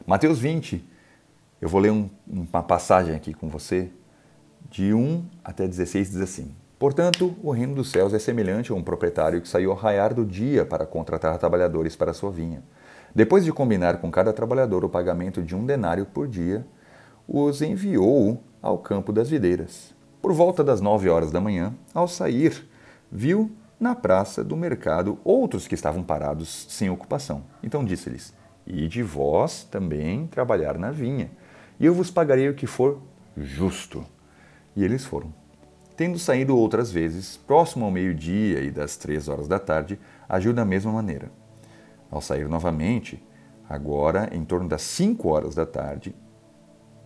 Mateus 0.07 0.39
20, 0.39 0.83
eu 1.61 1.69
vou 1.69 1.79
ler 1.79 1.93
um, 1.93 2.09
uma 2.27 2.63
passagem 2.63 3.15
aqui 3.15 3.35
com 3.35 3.51
você, 3.51 3.91
de 4.71 4.95
1 4.95 5.23
até 5.45 5.69
16, 5.69 6.13
diz 6.13 6.21
assim: 6.23 6.51
Portanto, 6.79 7.37
o 7.43 7.51
reino 7.51 7.75
dos 7.75 7.91
céus 7.91 8.15
é 8.15 8.19
semelhante 8.19 8.73
a 8.73 8.75
um 8.75 8.83
proprietário 8.83 9.43
que 9.43 9.49
saiu 9.49 9.71
ao 9.71 9.77
raiar 9.77 10.15
do 10.15 10.25
dia 10.25 10.65
para 10.65 10.87
contratar 10.87 11.37
trabalhadores 11.37 11.95
para 11.95 12.15
sua 12.15 12.31
vinha. 12.31 12.63
Depois 13.15 13.45
de 13.45 13.53
combinar 13.53 13.99
com 13.99 14.11
cada 14.11 14.33
trabalhador 14.33 14.83
o 14.83 14.89
pagamento 14.89 15.43
de 15.43 15.55
um 15.55 15.67
denário 15.67 16.07
por 16.07 16.27
dia, 16.27 16.67
os 17.29 17.61
enviou 17.61 18.43
ao 18.63 18.79
campo 18.79 19.13
das 19.13 19.29
videiras. 19.29 19.96
Por 20.27 20.33
volta 20.33 20.65
das 20.65 20.81
nove 20.81 21.09
horas 21.09 21.31
da 21.31 21.41
manhã, 21.41 21.73
ao 21.95 22.09
sair, 22.09 22.69
viu 23.13 23.49
na 23.79 23.95
praça 23.95 24.43
do 24.43 24.57
mercado 24.57 25.21
outros 25.23 25.69
que 25.69 25.75
estavam 25.77 26.03
parados 26.03 26.67
sem 26.69 26.91
ocupação. 26.91 27.45
Então 27.63 27.85
disse-lhes: 27.85 28.35
e 28.67 28.89
de 28.89 29.05
vós 29.05 29.63
também 29.63 30.27
trabalhar 30.27 30.79
na 30.79 30.91
vinha, 30.91 31.31
e 31.79 31.87
eu 31.87 31.95
vos 31.95 32.11
pagarei 32.11 32.49
o 32.49 32.55
que 32.55 32.67
for 32.67 33.01
justo. 33.37 34.05
E 34.75 34.83
eles 34.83 35.05
foram. 35.05 35.33
Tendo 35.97 36.19
saído 36.19 36.59
outras 36.59 36.91
vezes, 36.91 37.37
próximo 37.37 37.85
ao 37.85 37.93
meio-dia 37.93 38.63
e 38.63 38.73
das 38.73 38.97
três 38.97 39.29
horas 39.29 39.47
da 39.47 39.61
tarde, 39.61 39.97
agiu 40.29 40.53
da 40.53 40.65
mesma 40.65 40.91
maneira. 40.91 41.31
Ao 42.11 42.21
sair 42.21 42.49
novamente, 42.49 43.25
agora 43.69 44.29
em 44.33 44.45
torno 44.45 44.69
das 44.69 44.83
cinco 44.83 45.29
horas 45.29 45.55
da 45.55 45.65
tarde, 45.65 46.17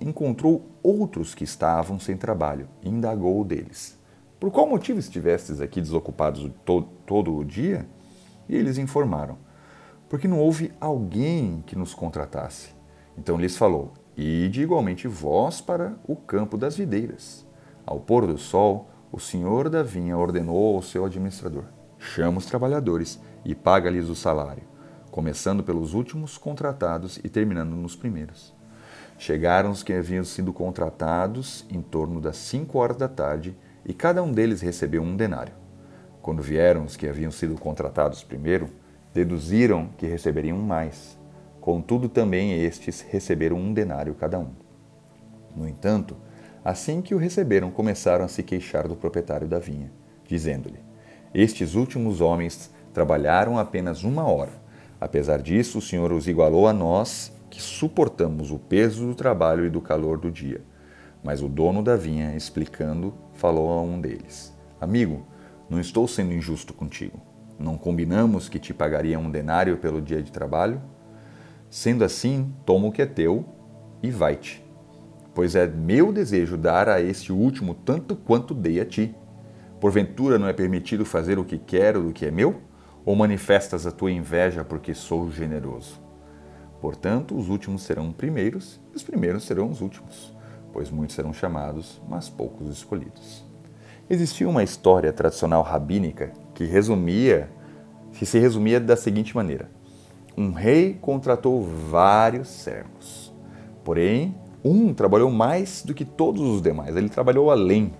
encontrou 0.00 0.66
outros 0.82 1.34
que 1.34 1.44
estavam 1.44 2.00
sem 2.00 2.16
trabalho 2.16 2.68
e 2.82 2.88
indagou 2.88 3.44
deles. 3.44 3.98
Por 4.38 4.50
qual 4.50 4.66
motivo 4.66 4.98
estivestes 4.98 5.60
aqui 5.60 5.80
desocupados 5.80 6.50
todo, 6.64 6.88
todo 7.04 7.36
o 7.36 7.44
dia? 7.44 7.86
E 8.48 8.56
eles 8.56 8.78
informaram: 8.78 9.36
Porque 10.08 10.26
não 10.26 10.38
houve 10.38 10.72
alguém 10.80 11.62
que 11.66 11.76
nos 11.76 11.92
contratasse. 11.92 12.70
Então 13.18 13.36
lhes 13.36 13.56
falou: 13.56 13.92
Ide 14.16 14.62
igualmente 14.62 15.06
vós 15.06 15.60
para 15.60 15.94
o 16.08 16.16
campo 16.16 16.56
das 16.56 16.76
videiras. 16.76 17.46
Ao 17.84 18.00
pôr 18.00 18.26
do 18.26 18.38
sol, 18.38 18.88
o 19.12 19.18
senhor 19.18 19.68
da 19.68 19.82
vinha 19.82 20.16
ordenou 20.16 20.76
ao 20.76 20.82
seu 20.82 21.04
administrador: 21.04 21.64
Chama 21.98 22.38
os 22.38 22.46
trabalhadores 22.46 23.20
e 23.44 23.54
paga-lhes 23.54 24.08
o 24.08 24.14
salário, 24.14 24.62
começando 25.10 25.62
pelos 25.62 25.92
últimos 25.92 26.38
contratados 26.38 27.18
e 27.22 27.28
terminando 27.28 27.74
nos 27.76 27.94
primeiros. 27.94 28.58
Chegaram 29.20 29.70
os 29.70 29.82
que 29.82 29.92
haviam 29.92 30.24
sido 30.24 30.50
contratados 30.50 31.66
em 31.68 31.82
torno 31.82 32.22
das 32.22 32.38
cinco 32.38 32.78
horas 32.78 32.96
da 32.96 33.06
tarde 33.06 33.54
e 33.84 33.92
cada 33.92 34.22
um 34.22 34.32
deles 34.32 34.62
recebeu 34.62 35.02
um 35.02 35.14
denário. 35.14 35.52
Quando 36.22 36.42
vieram 36.42 36.84
os 36.84 36.96
que 36.96 37.06
haviam 37.06 37.30
sido 37.30 37.54
contratados 37.54 38.24
primeiro, 38.24 38.70
deduziram 39.12 39.90
que 39.98 40.06
receberiam 40.06 40.56
mais. 40.56 41.18
Contudo, 41.60 42.08
também 42.08 42.64
estes 42.64 43.02
receberam 43.02 43.58
um 43.58 43.74
denário 43.74 44.14
cada 44.14 44.38
um. 44.38 44.52
No 45.54 45.68
entanto, 45.68 46.16
assim 46.64 47.02
que 47.02 47.14
o 47.14 47.18
receberam, 47.18 47.70
começaram 47.70 48.24
a 48.24 48.28
se 48.28 48.42
queixar 48.42 48.88
do 48.88 48.96
proprietário 48.96 49.46
da 49.46 49.58
vinha, 49.58 49.92
dizendo-lhe: 50.26 50.80
Estes 51.34 51.74
últimos 51.74 52.22
homens 52.22 52.70
trabalharam 52.94 53.58
apenas 53.58 54.02
uma 54.02 54.24
hora. 54.26 54.52
Apesar 54.98 55.42
disso, 55.42 55.76
o 55.76 55.82
Senhor 55.82 56.10
os 56.10 56.26
igualou 56.26 56.66
a 56.66 56.72
nós, 56.72 57.30
que 57.50 57.60
suportamos 57.60 58.50
o 58.50 58.58
peso 58.58 59.04
do 59.06 59.14
trabalho 59.14 59.66
e 59.66 59.70
do 59.70 59.80
calor 59.80 60.16
do 60.16 60.30
dia. 60.30 60.62
Mas 61.22 61.42
o 61.42 61.48
dono 61.48 61.82
da 61.82 61.96
vinha, 61.96 62.34
explicando, 62.34 63.12
falou 63.34 63.70
a 63.72 63.82
um 63.82 64.00
deles: 64.00 64.56
Amigo, 64.80 65.26
não 65.68 65.80
estou 65.80 66.08
sendo 66.08 66.32
injusto 66.32 66.72
contigo. 66.72 67.20
Não 67.58 67.76
combinamos 67.76 68.48
que 68.48 68.58
te 68.58 68.72
pagaria 68.72 69.18
um 69.18 69.30
denário 69.30 69.76
pelo 69.76 70.00
dia 70.00 70.22
de 70.22 70.32
trabalho? 70.32 70.80
Sendo 71.68 72.04
assim, 72.04 72.54
toma 72.64 72.88
o 72.88 72.92
que 72.92 73.02
é 73.02 73.06
teu 73.06 73.44
e 74.02 74.10
vai-te. 74.10 74.64
Pois 75.34 75.54
é 75.54 75.66
meu 75.66 76.12
desejo 76.12 76.56
dar 76.56 76.88
a 76.88 77.00
este 77.00 77.32
último 77.32 77.74
tanto 77.74 78.16
quanto 78.16 78.54
dei 78.54 78.80
a 78.80 78.84
ti. 78.84 79.14
Porventura 79.78 80.38
não 80.38 80.48
é 80.48 80.52
permitido 80.52 81.04
fazer 81.04 81.38
o 81.38 81.44
que 81.44 81.58
quero 81.58 82.02
do 82.02 82.12
que 82.12 82.26
é 82.26 82.30
meu? 82.30 82.62
Ou 83.04 83.14
manifestas 83.14 83.86
a 83.86 83.92
tua 83.92 84.10
inveja 84.10 84.64
porque 84.64 84.94
sou 84.94 85.30
generoso? 85.30 86.09
Portanto, 86.80 87.36
os 87.36 87.48
últimos 87.48 87.82
serão 87.82 88.10
primeiros 88.10 88.80
e 88.92 88.96
os 88.96 89.02
primeiros 89.02 89.44
serão 89.44 89.70
os 89.70 89.80
últimos, 89.80 90.32
pois 90.72 90.90
muitos 90.90 91.14
serão 91.14 91.32
chamados, 91.32 92.00
mas 92.08 92.28
poucos 92.28 92.68
escolhidos. 92.68 93.44
Existia 94.08 94.48
uma 94.48 94.64
história 94.64 95.12
tradicional 95.12 95.62
rabínica 95.62 96.32
que 96.54 96.64
resumia, 96.64 97.50
que 98.12 98.24
se 98.24 98.38
resumia 98.38 98.80
da 98.80 98.96
seguinte 98.96 99.36
maneira: 99.36 99.70
um 100.36 100.52
rei 100.52 100.98
contratou 101.00 101.62
vários 101.62 102.48
servos. 102.48 103.32
Porém, 103.84 104.34
um 104.64 104.92
trabalhou 104.94 105.30
mais 105.30 105.82
do 105.82 105.94
que 105.94 106.04
todos 106.04 106.42
os 106.42 106.62
demais, 106.62 106.96
ele 106.96 107.08
trabalhou 107.08 107.50
além. 107.50 107.92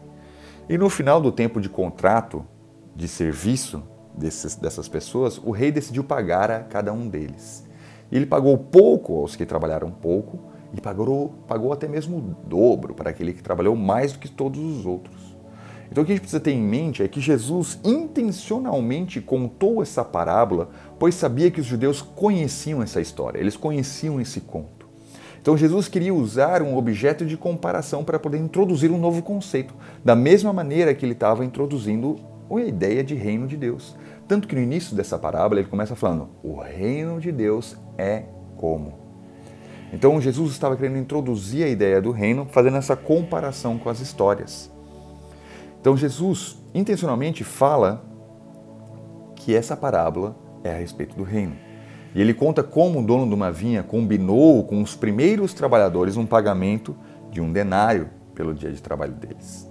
E 0.68 0.78
no 0.78 0.88
final 0.88 1.20
do 1.20 1.30
tempo 1.30 1.60
de 1.60 1.68
contrato, 1.68 2.44
de 2.94 3.06
serviço 3.08 3.82
desses, 4.14 4.56
dessas 4.56 4.88
pessoas, 4.88 5.38
o 5.38 5.50
rei 5.50 5.70
decidiu 5.70 6.02
pagar 6.04 6.50
a 6.50 6.60
cada 6.60 6.92
um 6.92 7.08
deles. 7.08 7.68
Ele 8.10 8.26
pagou 8.26 8.56
pouco 8.58 9.16
aos 9.16 9.36
que 9.36 9.46
trabalharam 9.46 9.90
pouco 9.90 10.38
e 10.72 10.80
pagou, 10.80 11.34
pagou 11.46 11.72
até 11.72 11.88
mesmo 11.88 12.18
o 12.18 12.48
dobro 12.48 12.94
para 12.94 13.10
aquele 13.10 13.32
que 13.32 13.42
trabalhou 13.42 13.76
mais 13.76 14.12
do 14.12 14.18
que 14.18 14.28
todos 14.28 14.60
os 14.60 14.86
outros. 14.86 15.36
Então 15.90 16.04
o 16.04 16.06
que 16.06 16.12
a 16.12 16.14
gente 16.14 16.22
precisa 16.22 16.40
ter 16.40 16.52
em 16.52 16.62
mente 16.62 17.02
é 17.02 17.08
que 17.08 17.20
Jesus 17.20 17.80
intencionalmente 17.84 19.20
contou 19.20 19.82
essa 19.82 20.04
parábola, 20.04 20.70
pois 20.98 21.16
sabia 21.16 21.50
que 21.50 21.60
os 21.60 21.66
judeus 21.66 22.00
conheciam 22.00 22.80
essa 22.80 23.00
história, 23.00 23.40
eles 23.40 23.56
conheciam 23.56 24.20
esse 24.20 24.40
conto. 24.40 24.88
Então 25.42 25.56
Jesus 25.56 25.88
queria 25.88 26.14
usar 26.14 26.62
um 26.62 26.76
objeto 26.76 27.24
de 27.24 27.36
comparação 27.36 28.04
para 28.04 28.18
poder 28.20 28.38
introduzir 28.38 28.90
um 28.92 28.98
novo 28.98 29.22
conceito, 29.22 29.74
da 30.04 30.14
mesma 30.14 30.52
maneira 30.52 30.94
que 30.94 31.04
ele 31.04 31.12
estava 31.12 31.44
introduzindo 31.44 32.16
a 32.50 32.60
ideia 32.60 33.02
de 33.02 33.14
reino 33.14 33.46
de 33.46 33.56
Deus. 33.56 33.96
Tanto 34.28 34.46
que 34.46 34.54
no 34.54 34.60
início 34.60 34.94
dessa 34.94 35.18
parábola 35.18 35.60
ele 35.60 35.68
começa 35.68 35.96
falando: 35.96 36.28
o 36.42 36.60
reino 36.60 37.18
de 37.18 37.32
Deus 37.32 37.76
é 38.00 38.24
como. 38.56 38.98
Então 39.92 40.20
Jesus 40.20 40.52
estava 40.52 40.76
querendo 40.76 40.98
introduzir 40.98 41.64
a 41.64 41.68
ideia 41.68 42.00
do 42.00 42.10
reino, 42.10 42.46
fazendo 42.50 42.76
essa 42.76 42.96
comparação 42.96 43.78
com 43.78 43.88
as 43.88 44.00
histórias. 44.00 44.70
Então 45.80 45.96
Jesus 45.96 46.58
intencionalmente 46.74 47.42
fala 47.42 48.04
que 49.34 49.54
essa 49.54 49.76
parábola 49.76 50.36
é 50.62 50.70
a 50.70 50.76
respeito 50.76 51.16
do 51.16 51.24
reino. 51.24 51.56
E 52.14 52.20
ele 52.20 52.34
conta 52.34 52.62
como 52.62 53.00
o 53.00 53.02
dono 53.04 53.26
de 53.26 53.34
uma 53.34 53.50
vinha 53.50 53.82
combinou 53.82 54.64
com 54.64 54.82
os 54.82 54.94
primeiros 54.96 55.54
trabalhadores 55.54 56.16
um 56.16 56.26
pagamento 56.26 56.96
de 57.30 57.40
um 57.40 57.52
denário 57.52 58.10
pelo 58.34 58.54
dia 58.54 58.70
de 58.70 58.82
trabalho 58.82 59.12
deles. 59.12 59.68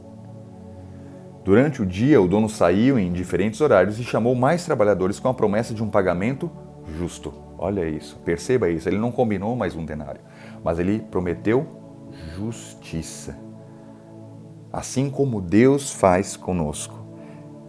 Durante 1.43 1.81
o 1.81 1.85
dia, 1.85 2.21
o 2.21 2.27
dono 2.27 2.49
saiu 2.49 2.99
em 2.99 3.11
diferentes 3.11 3.59
horários 3.61 3.99
e 3.99 4.03
chamou 4.03 4.35
mais 4.35 4.65
trabalhadores 4.65 5.19
com 5.19 5.27
a 5.27 5.33
promessa 5.33 5.73
de 5.73 5.83
um 5.83 5.89
pagamento 5.89 6.49
justo. 6.97 7.48
Olha 7.59 7.87
isso, 7.87 8.17
perceba 8.23 8.69
isso. 8.69 8.87
Ele 8.87 8.97
não 8.97 9.11
combinou 9.11 9.55
mais 9.55 9.75
um 9.75 9.85
denário, 9.85 10.21
mas 10.63 10.79
ele 10.79 10.99
prometeu 10.99 11.67
justiça 12.35 13.49
assim 14.71 15.09
como 15.09 15.41
Deus 15.41 15.91
faz 15.91 16.35
conosco. 16.37 16.97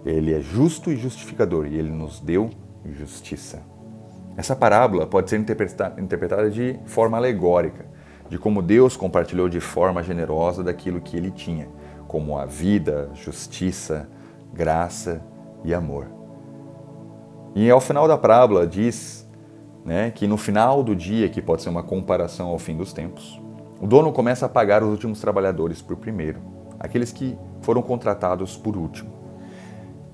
Ele 0.04 0.32
é 0.32 0.40
justo 0.40 0.90
e 0.90 0.96
justificador 0.96 1.66
e 1.66 1.76
ele 1.76 1.90
nos 1.90 2.20
deu 2.20 2.50
justiça. 2.84 3.62
Essa 4.36 4.56
parábola 4.56 5.06
pode 5.06 5.28
ser 5.28 5.38
interpretada 5.38 6.50
de 6.50 6.78
forma 6.86 7.16
alegórica, 7.16 7.84
de 8.28 8.38
como 8.38 8.62
Deus 8.62 8.96
compartilhou 8.96 9.48
de 9.48 9.60
forma 9.60 10.02
generosa 10.02 10.62
daquilo 10.62 11.00
que 11.00 11.16
ele 11.16 11.30
tinha, 11.30 11.68
como 12.06 12.38
a 12.38 12.46
vida, 12.46 13.10
justiça, 13.14 14.08
graça 14.52 15.20
e 15.64 15.74
amor. 15.74 16.06
E 17.54 17.68
ao 17.68 17.80
final 17.80 18.06
da 18.06 18.16
parábola 18.16 18.66
diz 18.66 19.19
né, 19.84 20.10
que 20.10 20.26
no 20.26 20.36
final 20.36 20.82
do 20.82 20.94
dia, 20.94 21.28
que 21.28 21.40
pode 21.40 21.62
ser 21.62 21.68
uma 21.68 21.82
comparação 21.82 22.48
ao 22.48 22.58
fim 22.58 22.76
dos 22.76 22.92
tempos, 22.92 23.40
o 23.80 23.86
dono 23.86 24.12
começa 24.12 24.46
a 24.46 24.48
pagar 24.48 24.82
os 24.82 24.90
últimos 24.90 25.20
trabalhadores 25.20 25.80
por 25.80 25.96
primeiro 25.96 26.60
aqueles 26.80 27.12
que 27.12 27.38
foram 27.60 27.82
contratados 27.82 28.56
por 28.56 28.74
último. 28.74 29.10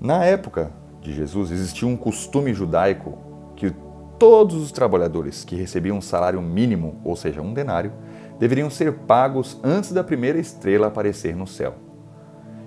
Na 0.01 0.25
época 0.25 0.71
de 1.01 1.13
Jesus, 1.13 1.49
existia 1.49 1.87
um 1.87 1.95
costume 1.95 2.53
judaico 2.53 3.17
que 3.55 3.73
todos 4.19 4.55
os 4.57 4.71
trabalhadores 4.71 5.45
que 5.45 5.55
recebiam 5.55 5.97
um 5.97 6.01
salário 6.01 6.41
mínimo, 6.41 6.99
ou 7.05 7.15
seja, 7.15 7.41
um 7.41 7.53
denário, 7.53 7.93
deveriam 8.37 8.69
ser 8.69 8.91
pagos 8.91 9.57
antes 9.63 9.93
da 9.93 10.03
primeira 10.03 10.37
estrela 10.37 10.87
aparecer 10.87 11.35
no 11.35 11.47
céu. 11.47 11.75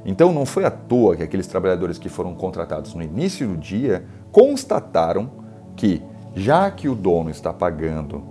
Então 0.04 0.32
não 0.32 0.46
foi 0.46 0.64
à 0.64 0.70
toa 0.70 1.14
que 1.14 1.22
aqueles 1.22 1.46
trabalhadores 1.46 1.98
que 1.98 2.08
foram 2.08 2.34
contratados 2.34 2.94
no 2.94 3.02
início 3.02 3.46
do 3.46 3.56
dia 3.58 4.06
constataram 4.32 5.30
que, 5.76 6.02
já 6.34 6.70
que 6.70 6.88
o 6.88 6.94
dono 6.94 7.30
está 7.30 7.52
pagando 7.52 8.22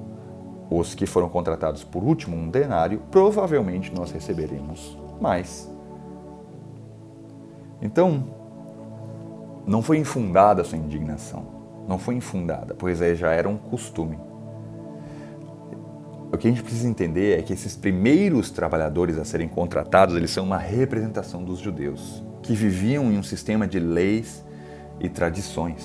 os 0.69 0.93
que 0.93 1.05
foram 1.05 1.27
contratados 1.29 1.83
por 1.83 2.03
último 2.03 2.35
um 2.37 2.49
denário, 2.49 3.01
provavelmente 3.11 3.93
nós 3.93 4.11
receberemos 4.11 4.97
mais. 5.19 5.69
Então, 7.81 8.23
não 9.65 9.81
foi 9.81 9.97
infundada 9.97 10.61
a 10.61 10.65
sua 10.65 10.77
indignação. 10.77 11.59
Não 11.87 11.97
foi 11.97 12.15
infundada, 12.15 12.75
pois 12.75 13.01
aí 13.01 13.15
já 13.15 13.31
era 13.31 13.49
um 13.49 13.57
costume. 13.57 14.17
O 16.31 16.37
que 16.37 16.47
a 16.47 16.51
gente 16.51 16.61
precisa 16.61 16.87
entender 16.87 17.39
é 17.39 17.41
que 17.41 17.53
esses 17.53 17.75
primeiros 17.75 18.51
trabalhadores 18.51 19.17
a 19.17 19.25
serem 19.25 19.47
contratados, 19.47 20.15
eles 20.15 20.29
são 20.29 20.45
uma 20.45 20.57
representação 20.57 21.43
dos 21.43 21.57
judeus, 21.57 22.23
que 22.43 22.53
viviam 22.53 23.11
em 23.11 23.17
um 23.17 23.23
sistema 23.23 23.67
de 23.67 23.79
leis 23.79 24.45
e 24.99 25.09
tradições. 25.09 25.83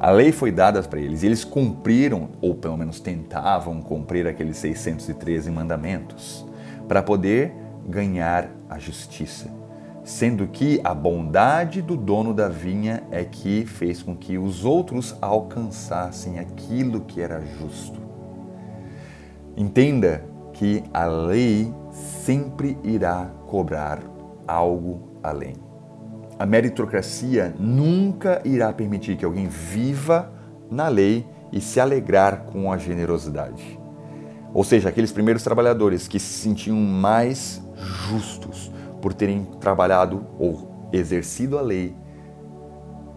A 0.00 0.10
lei 0.10 0.32
foi 0.32 0.50
dada 0.50 0.82
para 0.82 0.98
eles 0.98 1.22
e 1.22 1.26
eles 1.26 1.44
cumpriram, 1.44 2.30
ou 2.40 2.54
pelo 2.54 2.74
menos 2.74 3.00
tentavam 3.00 3.82
cumprir 3.82 4.26
aqueles 4.26 4.56
613 4.56 5.50
mandamentos, 5.50 6.46
para 6.88 7.02
poder 7.02 7.52
ganhar 7.86 8.48
a 8.66 8.78
justiça, 8.78 9.50
sendo 10.02 10.46
que 10.46 10.80
a 10.82 10.94
bondade 10.94 11.82
do 11.82 11.98
dono 11.98 12.32
da 12.32 12.48
vinha 12.48 13.02
é 13.10 13.24
que 13.24 13.66
fez 13.66 14.02
com 14.02 14.16
que 14.16 14.38
os 14.38 14.64
outros 14.64 15.14
alcançassem 15.20 16.38
aquilo 16.38 17.02
que 17.02 17.20
era 17.20 17.44
justo. 17.58 18.00
Entenda 19.54 20.24
que 20.54 20.82
a 20.94 21.04
lei 21.04 21.74
sempre 21.92 22.78
irá 22.82 23.26
cobrar 23.46 24.00
algo 24.48 25.10
além. 25.22 25.69
A 26.40 26.46
meritocracia 26.46 27.54
nunca 27.58 28.40
irá 28.46 28.72
permitir 28.72 29.14
que 29.14 29.26
alguém 29.26 29.46
viva 29.46 30.32
na 30.70 30.88
lei 30.88 31.26
e 31.52 31.60
se 31.60 31.78
alegrar 31.78 32.44
com 32.46 32.72
a 32.72 32.78
generosidade. 32.78 33.78
Ou 34.54 34.64
seja, 34.64 34.88
aqueles 34.88 35.12
primeiros 35.12 35.42
trabalhadores 35.42 36.08
que 36.08 36.18
se 36.18 36.40
sentiam 36.40 36.78
mais 36.78 37.62
justos 37.76 38.72
por 39.02 39.12
terem 39.12 39.44
trabalhado 39.60 40.26
ou 40.38 40.88
exercido 40.94 41.58
a 41.58 41.60
lei 41.60 41.94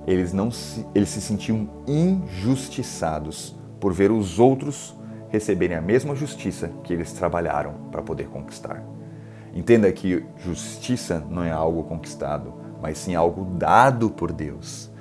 eles, 0.05 0.33
não 0.33 0.51
se, 0.51 0.85
eles 0.93 1.07
se 1.07 1.21
sentiam 1.21 1.69
injustiçados 1.87 3.55
por 3.79 3.93
ver 3.93 4.11
os 4.11 4.37
outros 4.37 4.97
receberem 5.29 5.77
a 5.77 5.81
mesma 5.81 6.13
justiça 6.13 6.69
que 6.83 6.91
eles 6.91 7.13
trabalharam 7.13 7.73
para 7.89 8.01
poder 8.01 8.27
conquistar. 8.27 8.83
Entenda 9.55 9.89
que 9.93 10.25
justiça 10.39 11.25
não 11.29 11.41
é 11.41 11.51
algo 11.51 11.85
conquistado, 11.85 12.62
mas 12.83 12.97
sim 12.97 13.15
algo 13.15 13.45
dado 13.45 14.09
por 14.09 14.33
Deus. 14.33 14.91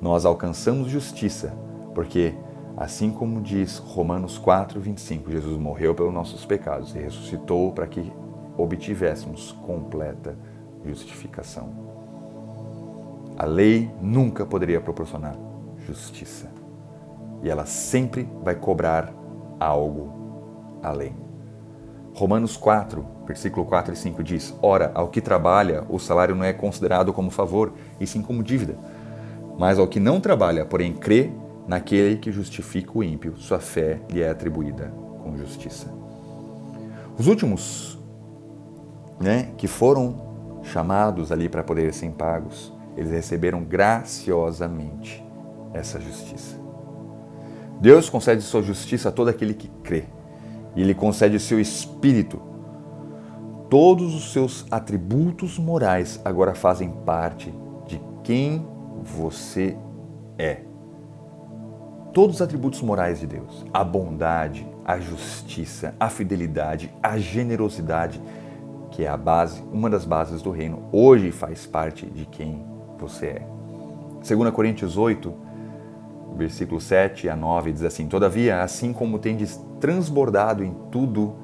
Nós 0.00 0.24
alcançamos 0.24 0.88
justiça 0.88 1.52
porque, 1.92 2.32
assim 2.76 3.10
como 3.10 3.40
diz 3.40 3.78
Romanos 3.78 4.38
4, 4.38 4.80
25, 4.80 5.32
Jesus 5.32 5.58
morreu 5.58 5.96
pelos 5.96 6.14
nossos 6.14 6.44
pecados 6.44 6.94
e 6.94 7.00
ressuscitou 7.00 7.72
para 7.72 7.88
que 7.88 8.12
obtivéssemos 8.56 9.50
completa 9.66 10.36
justificação. 10.84 11.70
A 13.36 13.44
lei 13.44 13.90
nunca 14.00 14.46
poderia 14.46 14.80
proporcionar 14.80 15.36
justiça. 15.88 16.48
E 17.42 17.50
ela 17.50 17.66
sempre 17.66 18.28
vai 18.44 18.54
cobrar 18.54 19.12
algo 19.58 20.78
além. 20.80 21.23
Romanos 22.14 22.56
4, 22.56 23.04
versículo 23.26 23.66
4 23.66 23.92
e 23.92 23.96
5 23.96 24.22
diz: 24.22 24.54
Ora, 24.62 24.92
ao 24.94 25.08
que 25.08 25.20
trabalha, 25.20 25.84
o 25.88 25.98
salário 25.98 26.34
não 26.34 26.44
é 26.44 26.52
considerado 26.52 27.12
como 27.12 27.28
favor, 27.28 27.72
e 27.98 28.06
sim 28.06 28.22
como 28.22 28.42
dívida. 28.42 28.76
Mas 29.58 29.80
ao 29.80 29.88
que 29.88 29.98
não 29.98 30.20
trabalha, 30.20 30.64
porém 30.64 30.92
crê 30.92 31.32
naquele 31.66 32.16
que 32.16 32.30
justifica 32.30 32.92
o 32.94 33.02
ímpio, 33.02 33.36
sua 33.36 33.58
fé 33.58 34.00
lhe 34.08 34.22
é 34.22 34.30
atribuída 34.30 34.92
com 35.24 35.36
justiça. 35.36 35.92
Os 37.18 37.26
últimos, 37.26 37.98
né, 39.20 39.48
que 39.56 39.66
foram 39.66 40.60
chamados 40.62 41.32
ali 41.32 41.48
para 41.48 41.64
poderem 41.64 41.92
ser 41.92 42.10
pagos, 42.10 42.72
eles 42.96 43.10
receberam 43.10 43.64
graciosamente 43.64 45.24
essa 45.72 46.00
justiça. 46.00 46.56
Deus 47.80 48.08
concede 48.08 48.42
sua 48.42 48.62
justiça 48.62 49.08
a 49.08 49.12
todo 49.12 49.28
aquele 49.28 49.52
que 49.52 49.68
crê, 49.82 50.04
e 50.74 50.82
Ele 50.82 50.94
concede 50.94 51.38
seu 51.38 51.60
espírito. 51.60 52.40
Todos 53.68 54.14
os 54.14 54.32
seus 54.32 54.66
atributos 54.70 55.58
morais 55.58 56.20
agora 56.24 56.54
fazem 56.54 56.90
parte 56.90 57.52
de 57.86 58.00
quem 58.22 58.66
você 59.02 59.76
é. 60.38 60.60
Todos 62.12 62.36
os 62.36 62.42
atributos 62.42 62.80
morais 62.80 63.18
de 63.18 63.26
Deus, 63.26 63.64
a 63.72 63.82
bondade, 63.82 64.66
a 64.84 65.00
justiça, 65.00 65.94
a 65.98 66.08
fidelidade, 66.08 66.92
a 67.02 67.18
generosidade, 67.18 68.20
que 68.90 69.02
é 69.02 69.08
a 69.08 69.16
base, 69.16 69.60
uma 69.72 69.90
das 69.90 70.04
bases 70.04 70.40
do 70.40 70.50
reino, 70.50 70.84
hoje 70.92 71.32
faz 71.32 71.66
parte 71.66 72.06
de 72.06 72.26
quem 72.26 72.64
você 72.98 73.26
é. 73.26 73.46
2 74.26 74.50
Coríntios 74.50 74.96
8, 74.96 75.34
versículo 76.36 76.80
7 76.80 77.28
a 77.28 77.34
9 77.34 77.72
diz 77.72 77.82
assim: 77.82 78.06
Todavia, 78.06 78.62
assim 78.62 78.92
como 78.92 79.18
tendes 79.18 79.60
transbordado 79.84 80.64
em 80.64 80.74
tudo, 80.90 81.34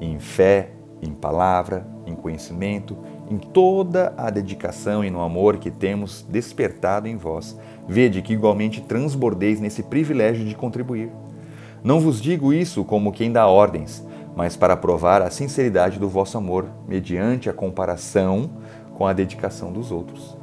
em 0.00 0.18
fé, 0.18 0.70
em 1.02 1.12
palavra, 1.12 1.86
em 2.06 2.14
conhecimento, 2.14 2.96
em 3.30 3.36
toda 3.36 4.14
a 4.16 4.30
dedicação 4.30 5.04
e 5.04 5.10
no 5.10 5.20
amor 5.20 5.58
que 5.58 5.70
temos 5.70 6.24
despertado 6.26 7.06
em 7.06 7.14
vós, 7.14 7.58
vede 7.86 8.22
que 8.22 8.32
igualmente 8.32 8.80
transbordeis 8.80 9.60
nesse 9.60 9.82
privilégio 9.82 10.46
de 10.46 10.54
contribuir. 10.54 11.10
Não 11.84 12.00
vos 12.00 12.22
digo 12.22 12.54
isso 12.54 12.84
como 12.84 13.12
quem 13.12 13.30
dá 13.30 13.46
ordens, 13.46 14.02
mas 14.34 14.56
para 14.56 14.78
provar 14.78 15.20
a 15.20 15.28
sinceridade 15.28 15.98
do 15.98 16.08
vosso 16.08 16.38
amor, 16.38 16.70
mediante 16.88 17.50
a 17.50 17.52
comparação 17.52 18.48
com 18.94 19.06
a 19.06 19.12
dedicação 19.12 19.70
dos 19.70 19.92
outros. 19.92 20.39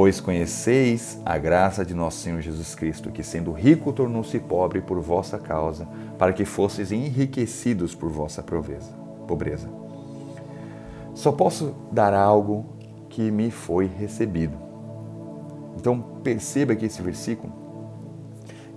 Pois 0.00 0.18
conheceis 0.18 1.20
a 1.26 1.36
graça 1.36 1.84
de 1.84 1.92
nosso 1.92 2.20
Senhor 2.20 2.40
Jesus 2.40 2.74
Cristo, 2.74 3.10
que 3.10 3.22
sendo 3.22 3.52
rico 3.52 3.92
tornou-se 3.92 4.38
pobre 4.38 4.80
por 4.80 4.98
vossa 4.98 5.38
causa, 5.38 5.86
para 6.18 6.32
que 6.32 6.46
fosseis 6.46 6.90
enriquecidos 6.90 7.94
por 7.94 8.08
vossa 8.08 8.42
pobreza. 8.42 9.68
Só 11.12 11.30
posso 11.30 11.74
dar 11.92 12.14
algo 12.14 12.64
que 13.10 13.30
me 13.30 13.50
foi 13.50 13.84
recebido. 13.84 14.56
Então 15.76 16.00
perceba 16.22 16.74
que 16.74 16.86
esse 16.86 17.02
versículo, 17.02 17.52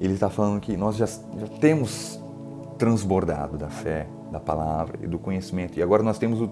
ele 0.02 0.16
está 0.16 0.30
falando 0.30 0.60
que 0.60 0.76
nós 0.76 0.98
já, 0.98 1.06
já 1.06 1.48
temos 1.62 2.20
transbordado 2.78 3.58
da 3.58 3.70
fé, 3.70 4.08
da 4.30 4.42
palavra 4.42 5.00
e 5.02 5.08
do 5.08 5.18
conhecimento. 5.18 5.80
E 5.80 5.82
agora 5.82 6.04
nós 6.04 6.18
temos 6.18 6.42
o 6.42 6.50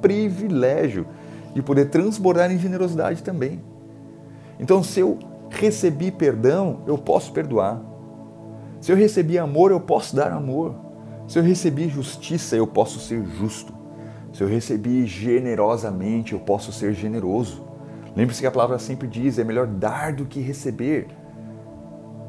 privilégio 0.00 1.06
de 1.52 1.60
poder 1.62 1.90
transbordar 1.90 2.50
em 2.50 2.56
generosidade 2.56 3.22
também. 3.22 3.60
Então, 4.58 4.82
se 4.82 5.00
eu 5.00 5.18
recebi 5.50 6.10
perdão, 6.10 6.82
eu 6.86 6.98
posso 6.98 7.32
perdoar. 7.32 7.80
Se 8.80 8.92
eu 8.92 8.96
recebi 8.96 9.38
amor, 9.38 9.70
eu 9.70 9.80
posso 9.80 10.14
dar 10.14 10.32
amor. 10.32 10.74
Se 11.26 11.38
eu 11.38 11.42
recebi 11.42 11.88
justiça, 11.88 12.56
eu 12.56 12.66
posso 12.66 12.98
ser 13.00 13.24
justo. 13.24 13.72
Se 14.32 14.42
eu 14.42 14.48
recebi 14.48 15.06
generosamente, 15.06 16.32
eu 16.32 16.40
posso 16.40 16.72
ser 16.72 16.92
generoso. 16.92 17.66
Lembre-se 18.14 18.40
que 18.40 18.46
a 18.46 18.50
palavra 18.50 18.78
sempre 18.78 19.08
diz: 19.08 19.38
é 19.38 19.44
melhor 19.44 19.66
dar 19.66 20.12
do 20.12 20.26
que 20.26 20.40
receber. 20.40 21.08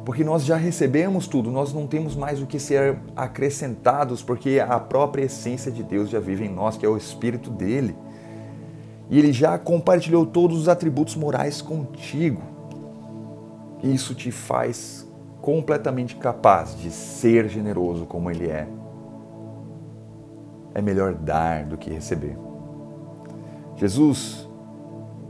Porque 0.05 0.23
nós 0.23 0.43
já 0.43 0.55
recebemos 0.55 1.27
tudo, 1.27 1.51
nós 1.51 1.71
não 1.71 1.85
temos 1.85 2.15
mais 2.15 2.41
o 2.41 2.47
que 2.47 2.57
ser 2.57 2.97
acrescentados, 3.15 4.23
porque 4.23 4.59
a 4.59 4.79
própria 4.79 5.25
essência 5.25 5.71
de 5.71 5.83
Deus 5.83 6.09
já 6.09 6.19
vive 6.19 6.45
em 6.45 6.49
nós, 6.49 6.77
que 6.77 6.85
é 6.85 6.89
o 6.89 6.97
Espírito 6.97 7.51
dele 7.51 7.95
e 9.09 9.17
ele 9.17 9.33
já 9.33 9.57
compartilhou 9.57 10.25
todos 10.25 10.57
os 10.57 10.69
atributos 10.69 11.15
morais 11.15 11.61
contigo. 11.61 12.41
Isso 13.81 14.13
te 14.13 14.31
faz 14.31 15.07
completamente 15.41 16.15
capaz 16.15 16.77
de 16.77 16.91
ser 16.91 17.47
generoso 17.49 18.05
como 18.05 18.29
ele 18.29 18.47
é. 18.47 18.67
É 20.75 20.81
melhor 20.81 21.15
dar 21.15 21.65
do 21.65 21.77
que 21.77 21.89
receber. 21.89 22.37
Jesus, 23.75 24.47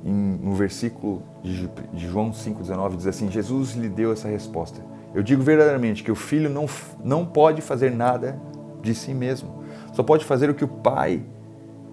no 0.04 0.54
versículo 0.56 1.24
de 1.42 1.70
João 2.08 2.32
5,19, 2.32 2.98
diz 2.98 3.08
assim: 3.08 3.32
Jesus 3.32 3.76
lhe 3.76 3.88
deu 3.88 4.12
essa 4.12 4.28
resposta. 4.28 4.82
Eu 5.14 5.24
digo 5.24 5.42
verdadeiramente 5.42 6.04
que 6.04 6.12
o 6.12 6.16
filho 6.16 6.50
não, 6.50 6.66
não 7.04 7.26
pode 7.26 7.62
fazer 7.62 7.92
nada 7.92 8.40
de 8.82 8.94
si 8.94 9.14
mesmo, 9.14 9.64
só 9.94 10.04
pode 10.04 10.26
fazer 10.26 10.50
o 10.50 10.54
que 10.54 10.64
o 10.64 10.68
pai 10.68 11.24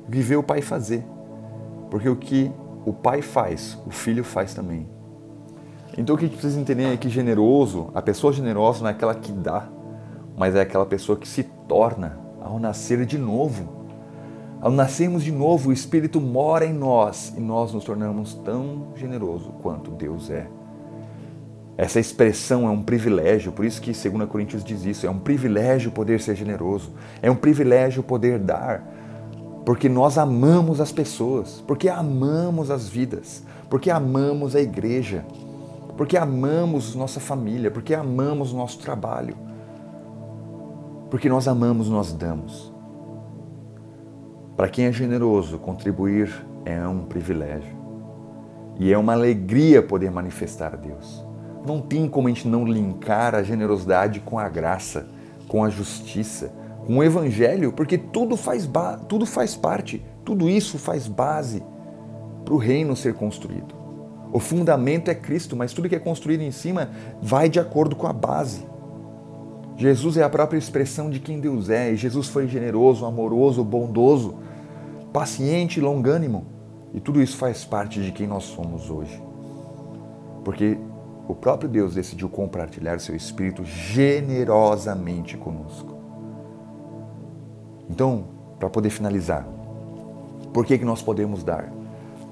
viveu 0.09 0.40
o 0.40 0.42
pai 0.42 0.61
fazer. 0.62 1.05
Porque 1.90 2.09
o 2.09 2.16
que 2.16 2.53
o 2.85 2.92
pai 2.92 3.22
faz, 3.22 3.79
o 3.87 3.90
filho 3.90 4.22
faz 4.22 4.55
também. 4.55 4.88
Então 5.99 6.14
o 6.14 6.18
que 6.18 6.25
a 6.25 6.29
gente 6.29 6.38
precisa 6.38 6.61
entender 6.61 6.85
é 6.85 6.96
que 6.96 7.09
generoso, 7.09 7.90
a 7.94 8.03
pessoa 8.03 8.33
generosa 8.33 8.81
não 8.81 8.88
é 8.88 8.90
aquela 8.90 9.14
que 9.14 9.33
dá, 9.33 9.68
mas 10.37 10.55
é 10.55 10.61
aquela 10.61 10.87
pessoa 10.87 11.16
que 11.18 11.27
se 11.27 11.42
torna 11.42 12.18
ao 12.40 12.59
nascer 12.59 13.05
de 13.07 13.18
novo. 13.18 13.75
Ao 14.61 14.70
nascermos 14.70 15.22
de 15.22 15.33
novo, 15.33 15.70
o 15.70 15.72
Espírito 15.72 16.20
mora 16.20 16.64
em 16.64 16.72
nós 16.72 17.33
e 17.37 17.40
nós 17.40 17.72
nos 17.72 17.85
tornamos 17.85 18.35
tão 18.35 18.88
generoso 18.96 19.51
quanto 19.62 19.90
Deus 19.90 20.31
é. 20.31 20.46
Essa 21.77 22.01
expressão 22.01 22.66
é 22.66 22.70
um 22.70 22.83
privilégio, 22.83 23.53
por 23.53 23.64
isso 23.64 23.83
que 23.83 23.92
2 23.92 24.29
Coríntios 24.29 24.64
diz 24.64 24.85
isso, 24.87 25.07
é 25.07 25.11
um 25.11 25.18
privilégio 25.18 25.90
poder 25.90 26.20
ser 26.20 26.35
generoso, 26.35 26.94
é 27.20 27.31
um 27.31 27.37
privilégio 27.37 28.03
poder 28.03 28.38
dar 28.38 28.83
porque 29.66 29.88
nós 29.88 30.16
amamos 30.16 30.81
as 30.81 30.92
pessoas, 30.92 31.61
porque 31.66 31.88
amamos 31.88 32.70
as 32.70 32.88
vidas, 32.88 33.42
porque 33.68 33.90
amamos 33.90 34.55
a 34.55 34.61
igreja, 34.61 35.26
porque 35.96 36.16
amamos 36.16 36.94
nossa 36.94 37.18
família, 37.18 37.68
porque 37.68 37.92
amamos 37.92 38.52
nosso 38.52 38.79
trabalho, 38.79 39.37
porque 41.11 41.29
nós 41.29 41.48
amamos, 41.48 41.88
nós 41.88 42.12
damos. 42.12 42.72
Para 44.57 44.68
quem 44.68 44.85
é 44.85 44.92
generoso, 44.92 45.59
contribuir 45.59 46.46
é 46.64 46.87
um 46.87 47.05
privilégio 47.05 47.76
e 48.79 48.92
é 48.92 48.96
uma 48.96 49.14
alegria 49.14 49.83
poder 49.83 50.12
manifestar 50.12 50.74
a 50.74 50.76
Deus. 50.76 51.24
Não 51.66 51.81
tem 51.81 52.09
como 52.09 52.29
a 52.29 52.31
gente 52.31 52.46
não 52.46 52.64
linkar 52.64 53.35
a 53.35 53.42
generosidade 53.42 54.20
com 54.20 54.38
a 54.38 54.48
graça, 54.48 55.09
com 55.48 55.64
a 55.64 55.68
justiça, 55.68 56.52
com 56.87 56.99
o 56.99 57.05
Evangelho, 57.05 57.72
porque 57.72 57.99
tudo 57.99 58.37
faz, 58.37 58.68
tudo 59.09 59.27
faz 59.27 59.57
parte, 59.57 60.05
tudo 60.25 60.49
isso 60.49 60.79
faz 60.79 61.09
base 61.09 61.62
para 62.44 62.55
o 62.55 62.59
reino 62.59 62.94
ser 62.94 63.14
construído. 63.14 63.75
O 64.33 64.38
fundamento 64.38 65.11
é 65.11 65.14
Cristo, 65.14 65.57
mas 65.57 65.72
tudo 65.72 65.88
que 65.88 65.96
é 65.96 65.99
construído 65.99 66.42
em 66.42 66.53
cima 66.53 66.90
vai 67.20 67.49
de 67.49 67.59
acordo 67.59 67.96
com 67.96 68.07
a 68.07 68.12
base. 68.12 68.64
Jesus 69.77 70.16
é 70.16 70.22
a 70.22 70.29
própria 70.29 70.59
expressão 70.59 71.11
de 71.11 71.18
quem 71.18 71.40
Deus 71.40 71.68
é, 71.68 71.92
e 71.92 71.96
Jesus 71.96 72.29
foi 72.29 72.46
generoso, 72.46 73.05
amoroso, 73.05 73.64
bondoso, 73.64 74.37
paciente, 75.12 75.81
longânimo. 75.81 76.46
E 76.94 77.01
tudo 77.01 77.20
isso 77.20 77.37
faz 77.37 77.64
parte 77.64 78.01
de 78.01 78.12
quem 78.12 78.27
nós 78.27 78.44
somos 78.44 78.90
hoje. 78.90 79.20
Porque 80.44 80.79
o 81.29 81.35
próprio 81.35 81.68
Deus 81.68 81.94
decidiu 81.94 82.29
compartilhar 82.29 83.01
seu 83.01 83.14
Espírito 83.14 83.64
generosamente 83.64 85.37
conosco. 85.37 85.95
Então, 87.88 88.25
para 88.59 88.68
poder 88.68 88.90
finalizar, 88.90 89.46
por 90.53 90.64
que, 90.64 90.79
que 90.79 90.85
nós 90.85 91.03
podemos 91.03 91.44
dar? 91.44 91.72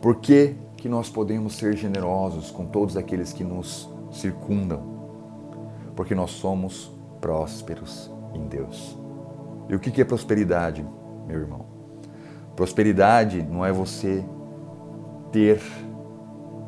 Por 0.00 0.16
que, 0.16 0.54
que 0.84 0.88
nós 0.88 1.08
podemos 1.08 1.56
ser 1.56 1.76
generosos 1.76 2.50
com 2.50 2.66
todos 2.66 2.96
aqueles 2.96 3.32
que 3.32 3.42
nos 3.42 3.88
circundam, 4.12 4.82
porque 5.96 6.14
nós 6.14 6.32
somos 6.32 6.90
prósperos 7.22 8.10
em 8.34 8.46
Deus. 8.46 8.98
E 9.68 9.74
o 9.74 9.80
que 9.80 9.98
é 9.98 10.04
prosperidade, 10.04 10.84
meu 11.26 11.40
irmão? 11.40 11.64
Prosperidade 12.54 13.40
não 13.42 13.64
é 13.64 13.72
você 13.72 14.22
ter 15.32 15.60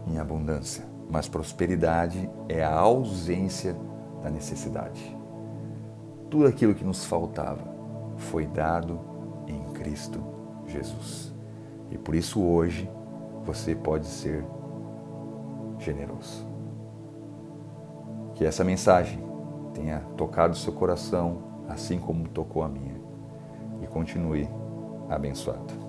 em 0.07 0.19
abundância, 0.19 0.85
mas 1.11 1.29
prosperidade 1.29 2.31
é 2.49 2.65
a 2.65 2.73
ausência 2.73 3.77
da 4.23 4.31
necessidade. 4.31 5.15
Tudo 6.31 6.47
aquilo 6.47 6.75
que 6.75 6.85
nos 6.85 7.05
faltava 7.05 7.76
foi 8.17 8.47
dado 8.47 9.01
em 9.47 9.65
Cristo 9.73 10.23
Jesus. 10.67 11.35
E 11.91 11.99
por 11.99 12.15
isso 12.15 12.43
hoje 12.43 12.91
você 13.45 13.75
pode 13.75 14.07
ser 14.07 14.45
generoso. 15.79 16.47
Que 18.35 18.45
essa 18.45 18.65
mensagem 18.65 19.19
tenha 19.73 20.01
tocado 20.17 20.57
seu 20.57 20.73
coração, 20.73 21.39
assim 21.69 21.99
como 21.99 22.29
tocou 22.29 22.63
a 22.63 22.69
minha, 22.69 23.01
e 23.83 23.87
continue 23.87 24.49
abençoado. 25.09 25.86